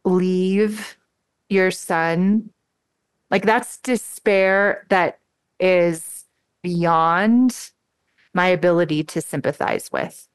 [0.05, 0.97] leave
[1.49, 2.51] your son.
[3.31, 5.19] Like that's despair that
[5.61, 6.25] is
[6.63, 7.71] beyond
[8.33, 10.29] my ability to sympathize with.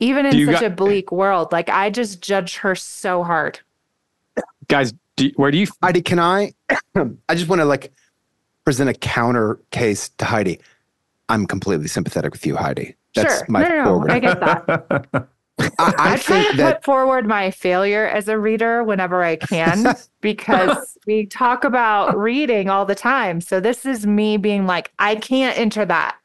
[0.00, 3.60] Even in you such got- a bleak world, like I just judge her so hard.
[4.68, 6.52] Guys, do you, where do you Heidi, can I?
[7.28, 7.92] I just want to like
[8.64, 10.60] present a counter case to Heidi.
[11.28, 12.94] I'm completely sympathetic with you, Heidi.
[13.14, 13.46] That's sure.
[13.48, 14.14] my no, no, no.
[14.14, 15.28] I get that.
[15.58, 19.36] I, I I try to that put forward my failure as a reader whenever I
[19.36, 23.40] can because we talk about reading all the time.
[23.40, 26.18] So this is me being like, I can't enter that.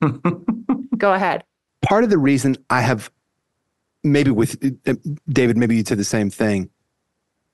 [0.96, 1.44] Go ahead.
[1.82, 3.10] part of the reason I have
[4.02, 4.56] maybe with
[4.86, 4.94] uh,
[5.28, 6.70] David, maybe you said the same thing, m-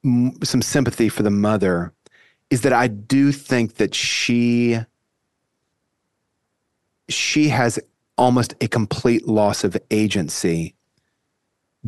[0.04, 1.92] some sympathy for the mother
[2.50, 4.78] is that I do think that she
[7.08, 7.78] she has
[8.16, 10.74] almost a complete loss of agency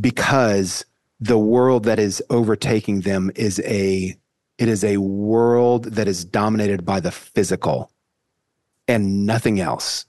[0.00, 0.84] because
[1.18, 4.16] the world that is overtaking them is a
[4.58, 7.90] it is a world that is dominated by the physical
[8.86, 10.06] and nothing else.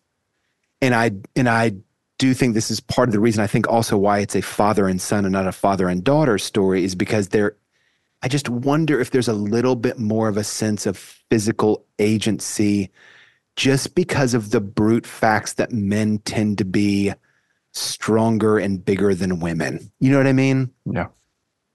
[0.81, 1.73] And i and i
[2.21, 4.87] do think this is part of the reason I think also why it's a father
[4.87, 7.55] and son and not a father and daughter story is because there
[8.23, 12.91] I just wonder if there's a little bit more of a sense of physical agency
[13.55, 17.13] just because of the brute facts that men tend to be
[17.73, 19.91] stronger and bigger than women.
[19.99, 20.71] You know what I mean?
[20.85, 21.07] Yeah.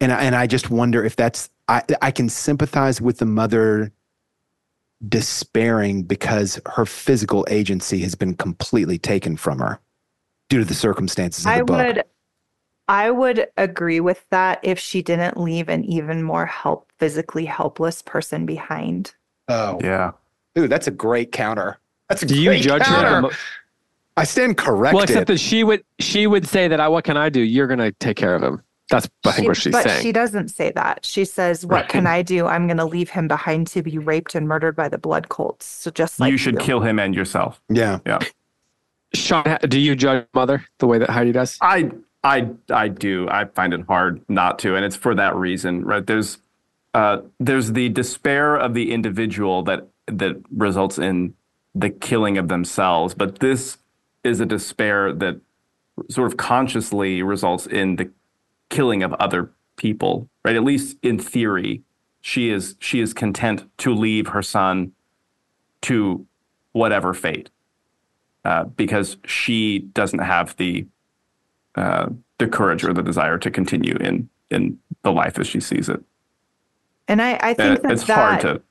[0.01, 3.93] And I, and I just wonder if that's I I can sympathize with the mother
[5.07, 9.81] despairing because her physical agency has been completely taken from her
[10.49, 11.87] due to the circumstances of the I book.
[11.87, 12.05] would
[12.89, 18.01] I would agree with that if she didn't leave an even more help physically helpless
[18.03, 19.15] person behind.
[19.49, 20.13] Oh, yeah.
[20.59, 21.79] Ooh, that's a great counter.
[22.09, 23.29] That's a do you judge counter.
[23.29, 23.37] her?
[24.17, 24.95] I stand corrected.
[24.95, 27.41] Well, except that she would she would say that I what can I do?
[27.41, 28.63] You're gonna take care of him.
[28.89, 30.03] That's I think She- what she's but saying.
[30.03, 31.05] she doesn't say that.
[31.05, 32.47] She says, "What can I do?
[32.47, 35.67] I'm going to leave him behind to be raped and murdered by the blood cults."
[35.67, 37.61] So just like you should kill him and yourself.
[37.69, 38.21] Yeah, yeah.
[39.13, 41.59] Sean, do you judge mother the way that Heidi does?
[41.61, 41.91] I
[42.27, 43.29] I I do.
[43.31, 46.05] I find it hard not to, and it's for that reason, right?
[46.05, 46.39] There's
[46.93, 51.35] uh, there's the despair of the individual that that results in
[51.73, 53.79] the killing of themselves, but this
[54.25, 55.41] is a despair that
[56.11, 58.11] sort of consciously results in the
[58.71, 60.57] killing of other people, right?
[60.57, 61.83] At least in theory,
[62.21, 64.93] she is she is content to leave her son
[65.83, 66.27] to
[66.73, 67.51] whatever fate,
[68.45, 70.87] uh, because she doesn't have the
[71.77, 72.09] uh,
[72.39, 76.03] the courage or the desire to continue in in the life as she sees it.
[77.09, 78.63] And I, I think that it's that, hard to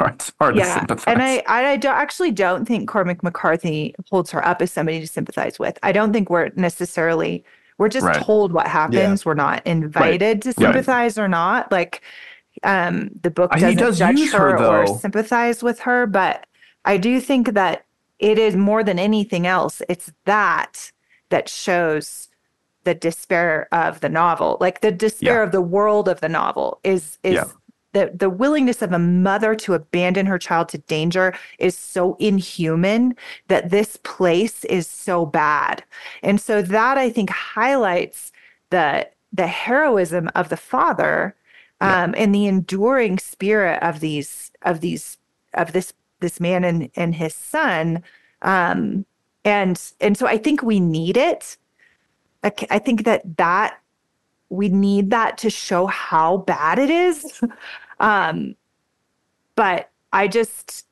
[0.00, 1.04] it's hard to sympathize.
[1.06, 5.06] and I, I, don't, actually don't think Cormac McCarthy holds her up as somebody to
[5.06, 5.78] sympathize with.
[5.82, 7.44] I don't think we're necessarily
[7.78, 8.22] we're just Right.
[8.22, 9.24] told what happens.
[9.24, 10.58] We're not invited to Right.
[10.58, 11.72] sympathize or not.
[11.72, 12.02] Like,
[12.62, 16.46] um, the book Uh, doesn't does judge her, her, or sympathize with her, but
[16.84, 17.84] I do think that
[18.20, 19.82] it is more than anything else.
[19.88, 20.92] It's that
[21.30, 22.28] that shows
[22.84, 25.44] the despair of the novel, like the despair Yeah.
[25.46, 27.44] of the world of the novel is is Yeah.
[27.92, 33.16] the the willingness of a mother to abandon her child to danger is so inhuman
[33.48, 35.82] that this place is so bad.
[36.22, 38.32] And so that I think highlights
[38.70, 41.34] the the heroism of the father
[41.80, 45.18] um, and the enduring spirit of these of these
[45.54, 48.02] of this this man and and his son
[48.42, 49.04] um,
[49.44, 51.56] and and so I think we need it.
[52.44, 53.80] I, c- I think that that
[54.50, 57.42] we need that to show how bad it is.
[58.00, 58.54] um,
[59.56, 60.86] but I just,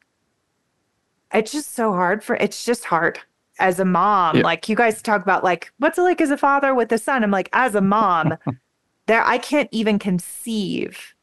[1.32, 2.36] it's just so hard for.
[2.36, 3.20] It's just hard
[3.58, 4.38] as a mom.
[4.38, 4.42] Yeah.
[4.42, 7.22] Like you guys talk about, like what's it like as a father with a son?
[7.22, 8.36] I'm like, as a mom,
[9.06, 11.14] there I can't even conceive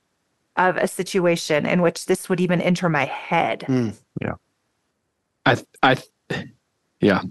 [0.55, 3.65] of a situation in which this would even enter my head.
[3.67, 3.97] Mm.
[5.45, 5.97] I I
[6.99, 7.23] yeah.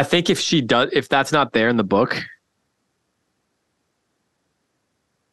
[0.00, 2.18] I think if she does, if that's not there in the book,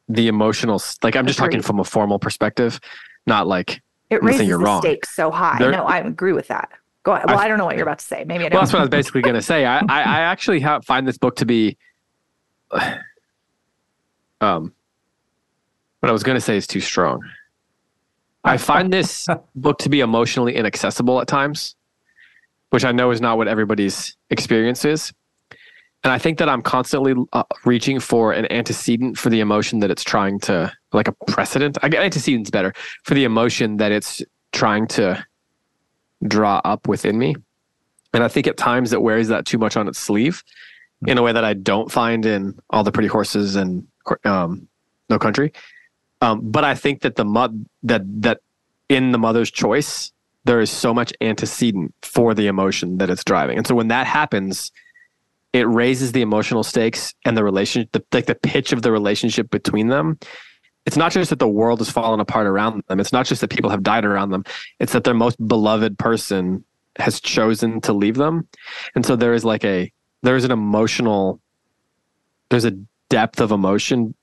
[0.09, 2.78] the emotional, like I'm just talking from a formal perspective,
[3.26, 4.82] not like It I'm not saying raises you're the wrong.
[4.82, 5.57] stakes so high.
[5.57, 6.68] There- no, I agree with that.
[7.03, 7.28] Go ahead.
[7.30, 8.26] Well, I- I, don't know what you're about to say.
[8.28, 8.59] Maybe I don't.
[8.59, 9.65] that's what I was basically going to say.
[9.65, 11.78] I, I, I actually ha- find this book to be,
[14.41, 14.74] um,
[16.01, 17.22] what I was going to say is too strong.
[18.43, 21.77] I find this book to be emotionally inaccessible at times,
[22.70, 25.13] which I know is not what everybody's experience is.
[26.03, 29.91] And I think that I'm constantly uh, reaching for an antecedent for the emotion that
[29.91, 31.78] it's trying to, like a precedent.
[31.82, 35.26] I get antecedent's better for the emotion that it's trying to
[36.26, 37.36] draw up within me.
[38.13, 40.43] And I think at times it wears that too much on its sleeve
[41.05, 43.86] in a way that I don't find in All the Pretty Horses and
[44.24, 44.68] um,
[45.09, 45.51] No Country.
[46.22, 48.39] Um, but I think that the mud that that
[48.89, 50.11] in the mother's choice,
[50.48, 53.58] there is so much antecedent for the emotion that it's driving.
[53.58, 54.72] And so when that happens,
[55.52, 59.50] it raises the emotional stakes and the relationship, the, like the pitch of the relationship
[59.50, 60.18] between them.
[60.86, 63.02] It's not just that the world has fallen apart around them.
[63.02, 64.45] It's not just that people have died around them.
[64.80, 66.64] It's that their most beloved person
[66.95, 68.48] has chosen to leave them.
[68.95, 69.91] And so there is like a
[70.24, 71.41] there's an emotional
[72.50, 72.72] there's a
[73.10, 74.16] depth of emotion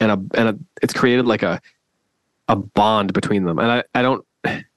[0.00, 1.62] and a and a it's created like a
[2.48, 3.58] a bond between them.
[3.58, 4.24] And I, I don't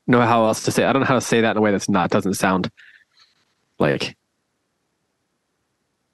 [0.07, 1.71] know how else to say I don't know how to say that in a way
[1.71, 2.69] that's not doesn't sound
[3.79, 4.15] like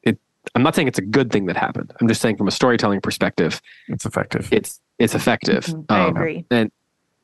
[0.04, 0.18] it
[0.56, 1.94] I'm not saying it's a good thing that happened.
[2.02, 4.50] I'm just saying from a storytelling perspective, It's effective.
[4.52, 5.66] it's it's effective.
[5.66, 6.46] Mhm, I Um, agree.
[6.52, 6.72] and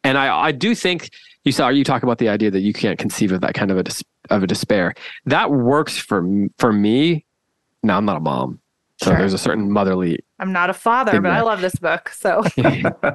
[0.04, 1.10] and I I do think
[1.44, 3.78] you saw you talk about the idea that you can't conceive of that kind of
[3.78, 4.94] a dis, of a despair.
[5.26, 6.26] That works for
[6.58, 7.26] for me.
[7.84, 8.60] Now I'm not a mom,
[9.00, 9.20] so Sure.
[9.20, 10.20] there's a certain motherly.
[10.40, 11.42] I'm not a father, but I I?
[11.42, 12.10] love this book.
[12.10, 12.44] So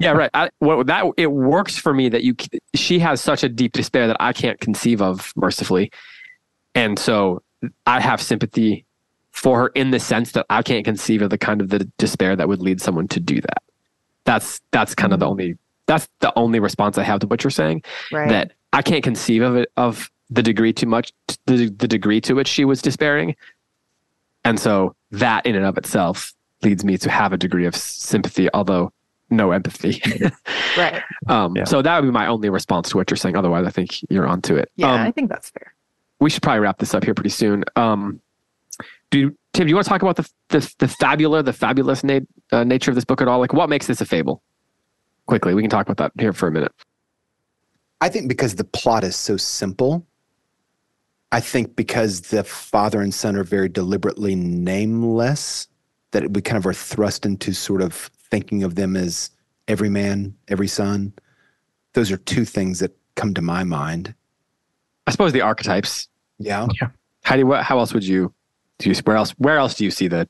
[0.00, 0.30] yeah, right.
[0.32, 2.36] I, what that it works for me that you
[2.74, 5.90] she has such a deep despair that I can't conceive of mercifully,
[6.74, 7.42] and so
[7.86, 8.84] I have sympathy
[9.32, 12.36] for her in the sense that I can't conceive of the kind of the despair
[12.36, 13.62] that would lead someone to do that.
[14.24, 15.30] That's that's kind of the mm.
[15.30, 17.82] only that's the only response I have to what you're saying.
[18.12, 18.28] right.
[18.28, 21.12] That I can't conceive of it of the degree too much
[21.46, 23.34] the, the degree to which she was despairing,
[24.44, 26.32] and so that in and of itself
[26.62, 28.92] leads me to have a degree of sympathy, although
[29.30, 30.00] no empathy.
[30.76, 31.02] right.
[31.28, 31.64] um, Yeah.
[31.64, 33.36] So that would be my only response to what you're saying.
[33.36, 34.70] Otherwise, I think you're onto it.
[34.76, 35.74] Yeah, Um, I think that's fair.
[36.20, 37.64] we should probably wrap this up here pretty soon.
[37.76, 38.20] Um,
[39.10, 39.66] do you, Tim?
[39.66, 42.20] Do you want to talk about the the, the fabular, the fabulous na-
[42.50, 43.38] uh, nature of this book at all?
[43.40, 44.42] Like, what makes this a fable?
[45.26, 46.72] Quickly, we can talk about that here for a minute.
[48.00, 50.06] I think because the plot is so simple.
[51.32, 55.66] I think because the father and son are very deliberately nameless,
[56.10, 57.94] that we kind of are thrust into sort of
[58.30, 59.30] thinking of them as
[59.66, 61.12] every man, every son.
[61.94, 64.14] Those are two things that come to my mind.
[65.06, 66.08] I suppose the archetypes.
[66.38, 66.68] Yeah.
[67.22, 68.34] How do you, what, how else would you
[68.78, 68.90] do?
[68.90, 69.30] You, where else?
[69.32, 70.28] Where else do you see the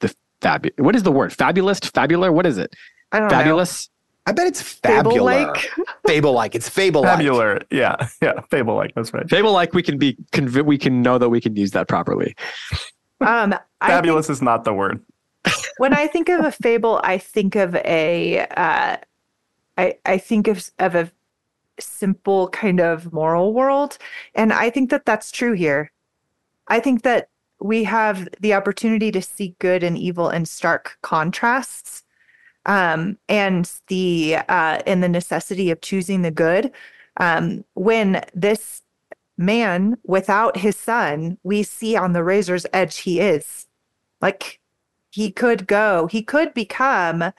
[0.00, 0.70] the fabu?
[0.80, 1.32] What is the word?
[1.32, 2.32] Fabulist, Fabular?
[2.32, 2.74] What is it?
[3.12, 3.36] I don't know.
[3.36, 3.88] Fabulous?
[4.30, 5.46] I bet it's Fable fabular.
[5.46, 5.70] like.
[6.06, 6.54] Fable like.
[6.54, 7.18] It's fable like.
[7.18, 7.64] Fabular.
[7.70, 7.96] Yeah.
[8.22, 8.40] Yeah.
[8.50, 8.94] Fable like.
[8.94, 9.28] That's right.
[9.28, 12.36] Fable like we can be conv- we can know that we can use that properly.
[13.20, 15.02] Um, I think Fabulous is not the word.
[15.78, 18.96] when I think of a fable, I think of a, uh,
[19.76, 21.10] I I think of of a
[21.78, 23.98] simple kind of moral world,
[24.34, 25.90] and I think that that's true here.
[26.68, 27.28] I think that
[27.60, 32.04] we have the opportunity to see good and evil in stark contrasts,
[32.66, 36.70] um, and the uh, and the necessity of choosing the good.
[37.18, 38.82] Um, when this
[39.36, 43.66] man without his son, we see on the razor's edge he is,
[44.20, 44.60] like
[45.10, 47.32] he could go he could become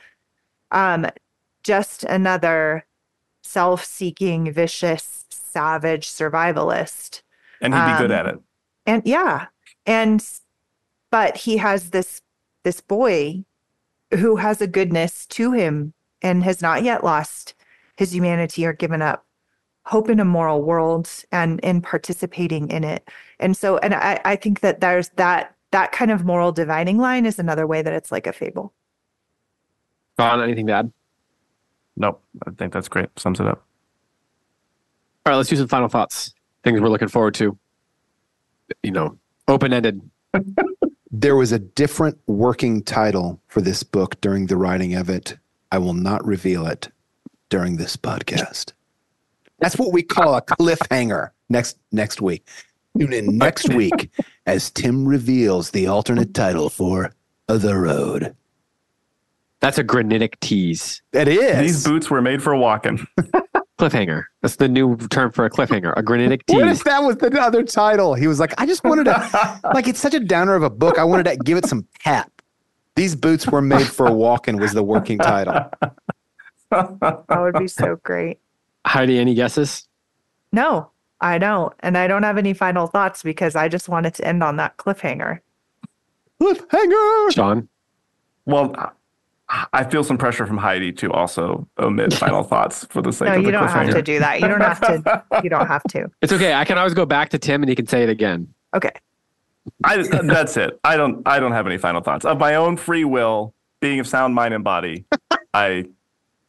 [0.72, 1.06] um
[1.64, 2.86] just another
[3.44, 7.22] self-seeking vicious savage survivalist
[7.62, 8.40] And he'd be good Um, at it.
[8.86, 9.48] and yeah
[9.86, 10.26] and
[11.12, 12.22] but he has this
[12.64, 13.44] this boy
[14.14, 17.54] who has a goodness to him and has not yet lost
[17.98, 19.26] his humanity or given up
[19.86, 23.10] hope in a moral world and in participating in it
[23.40, 27.26] and so and i i think that there's that that kind of moral dividing line
[27.26, 28.74] is another way that it's like a fable
[30.22, 30.94] Ron, anything to add?
[31.98, 32.24] Nope.
[32.46, 33.10] I think that's great.
[33.18, 33.66] Sums it up.
[35.26, 36.34] All right, let's do some final thoughts.
[36.64, 37.58] Things we're looking forward to.
[38.84, 39.18] You know,
[39.48, 40.02] open ended.
[41.12, 45.38] There was a different working title for this book during the writing of it.
[45.72, 46.90] I will not reveal it
[47.50, 48.72] during this podcast.
[49.60, 51.32] That's what we call a cliffhanger.
[51.50, 52.48] Next next week.
[52.98, 54.10] Tune in next week
[54.46, 57.14] as Tim reveals the alternate title for
[57.48, 58.36] The Road.
[59.60, 61.02] That's a granitic tease.
[61.12, 61.58] That is.
[61.60, 63.06] These boots were made for walking.
[63.82, 64.26] cliffhanger.
[64.42, 65.94] That's the new term for a cliffhanger.
[65.98, 68.14] A granitic What if that was the other title?
[68.14, 71.00] He was like, I just wanted to, like, it's such a downer of a book.
[71.00, 72.32] I wanted to give it some pep.
[72.96, 75.70] These boots were made for walking was the working title.
[76.70, 78.40] That would be so great.
[78.86, 79.88] Heidi, any guesses?
[80.52, 81.74] No, I don't.
[81.80, 84.78] And I don't have any final thoughts because I just wanted to end on that
[84.78, 85.40] cliffhanger.
[86.42, 87.32] Cliffhanger.
[87.34, 87.70] Sean?
[88.46, 88.94] Well,
[89.74, 93.36] I feel some pressure from Heidi to also omit final thoughts for the sake No,
[93.36, 94.40] of the you don't have to do that.
[94.40, 95.24] You don't have to.
[95.44, 96.10] You don't have to.
[96.22, 96.54] It's okay.
[96.54, 98.48] I can always go back to Tim and he can say it again.
[98.74, 98.92] Okay.
[99.84, 100.80] I, that's it.
[100.84, 101.22] I don't.
[101.28, 104.54] I don't have any final thoughts of my own free will, being of sound mind
[104.54, 105.06] and body.
[105.54, 105.86] I,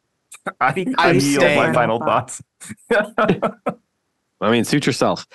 [0.60, 1.74] I, I I'm yield my staying.
[1.74, 2.42] final thoughts.
[4.40, 5.26] I mean, suit yourself.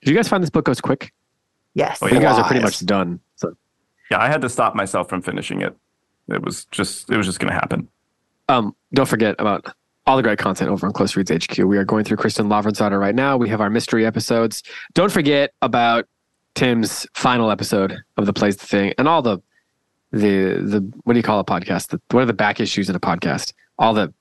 [0.00, 1.12] Did you guys find this book goes quick?
[1.74, 1.98] Yes.
[2.00, 3.20] Oh, You guys are pretty much done.
[3.36, 3.54] So
[4.10, 5.76] Yeah, I had to stop myself from finishing it.
[6.28, 7.10] It was just.
[7.10, 7.86] It was just going to happen.
[8.48, 9.66] um, don't forget about
[10.06, 11.58] all the great content over on Close Reads HQ.
[11.58, 13.36] We are going through Kristin Lavransdatter right now.
[13.36, 14.62] We have our mystery episodes.
[14.94, 16.06] Don't forget about
[16.54, 19.42] Tim's final episode of the Plays the Thing and all the
[20.12, 21.88] the the what do you call a podcast?
[21.88, 23.52] The, what are the back issues in a podcast?
[23.78, 24.12] All the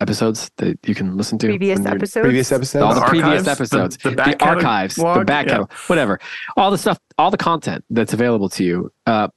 [0.00, 1.46] episodes that you can listen to.
[1.48, 2.22] Previous when you're- episodes.
[2.24, 2.94] Previous all episodes.
[2.94, 5.52] the The previous archives, the- episodes, the the, back catalog- archives, the back yeah.
[5.52, 6.20] catalog, whatever,
[6.56, 8.92] all the stuff, all the content that's available to you.
[9.06, 9.28] Uh,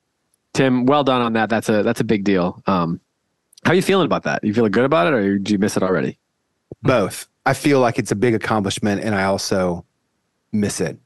[0.54, 1.50] Tim, well done on that.
[1.50, 2.62] That's a that's a big deal.
[2.68, 3.00] Um,
[3.66, 4.44] how are you feeling about that?
[4.44, 6.20] You feeling good about it, or do you miss it already?
[6.84, 7.28] Both.
[7.46, 9.86] I feel like it's a big accomplishment and I also
[10.52, 10.98] miss it.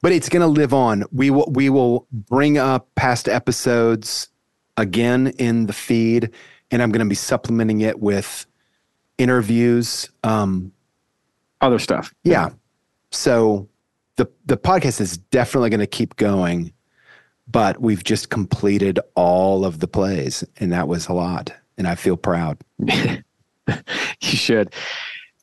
[0.00, 1.04] But it's going to live on.
[1.12, 4.28] We will we will bring up past episodes
[4.76, 6.30] again in the feed
[6.70, 8.46] and I'm going to be supplementing it with
[9.18, 10.72] interviews um
[11.60, 12.12] Other stuff.
[12.24, 12.50] yeah.
[13.10, 13.68] So
[14.16, 16.72] the the podcast is definitely going to keep going
[17.46, 21.94] but we've just completed all of the plays and that was a lot and I
[21.94, 22.58] feel proud.
[22.78, 23.22] you
[24.20, 24.72] should.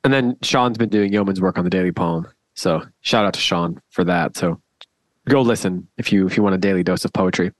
[0.04, 2.28] And then Sean's been doing yeoman's work on the daily poem.
[2.56, 4.36] So shout out to Sean for that.
[4.36, 4.60] So
[5.30, 7.52] go listen if you if you want a daily dose of poetry.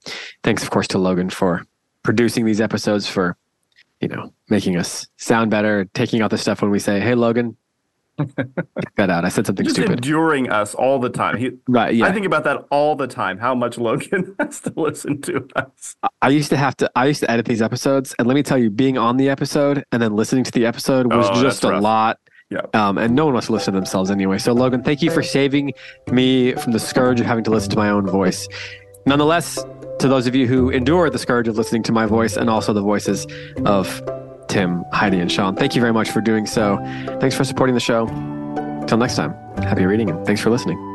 [0.42, 1.64] Thanks of course to Logan for
[2.02, 3.36] producing these episodes for
[4.00, 7.56] you know making us sound better, taking out the stuff when we say, "Hey Logan,
[8.96, 9.92] that out." I said something Just stupid.
[9.92, 11.36] enduring us all the time.
[11.36, 12.06] He, Right, yeah.
[12.06, 13.38] I think about that all the time.
[13.38, 15.96] How much Logan has to listen to us.
[16.20, 18.58] I used to have to I used to edit these episodes and let me tell
[18.58, 21.70] you being on the episode and then listening to the episode was Oh, just a
[21.70, 21.82] rough.
[21.82, 22.18] lot.
[22.52, 22.60] Yeah.
[22.74, 24.36] Um, and no one wants to listen to themselves anyway.
[24.36, 25.72] So Logan, thank you for saving
[26.10, 28.46] me from the scourge of having to listen to my own voice.
[29.06, 29.58] Nonetheless,
[30.00, 32.74] to those of you who endure the scourge of listening to my voice and also
[32.74, 33.26] the voices
[33.64, 34.02] of
[34.48, 36.76] Tim, Heidi, and Sean, thank you very much for doing so.
[37.20, 38.06] Thanks for supporting the show.
[38.86, 40.91] Till next time, happy reading and thanks for listening.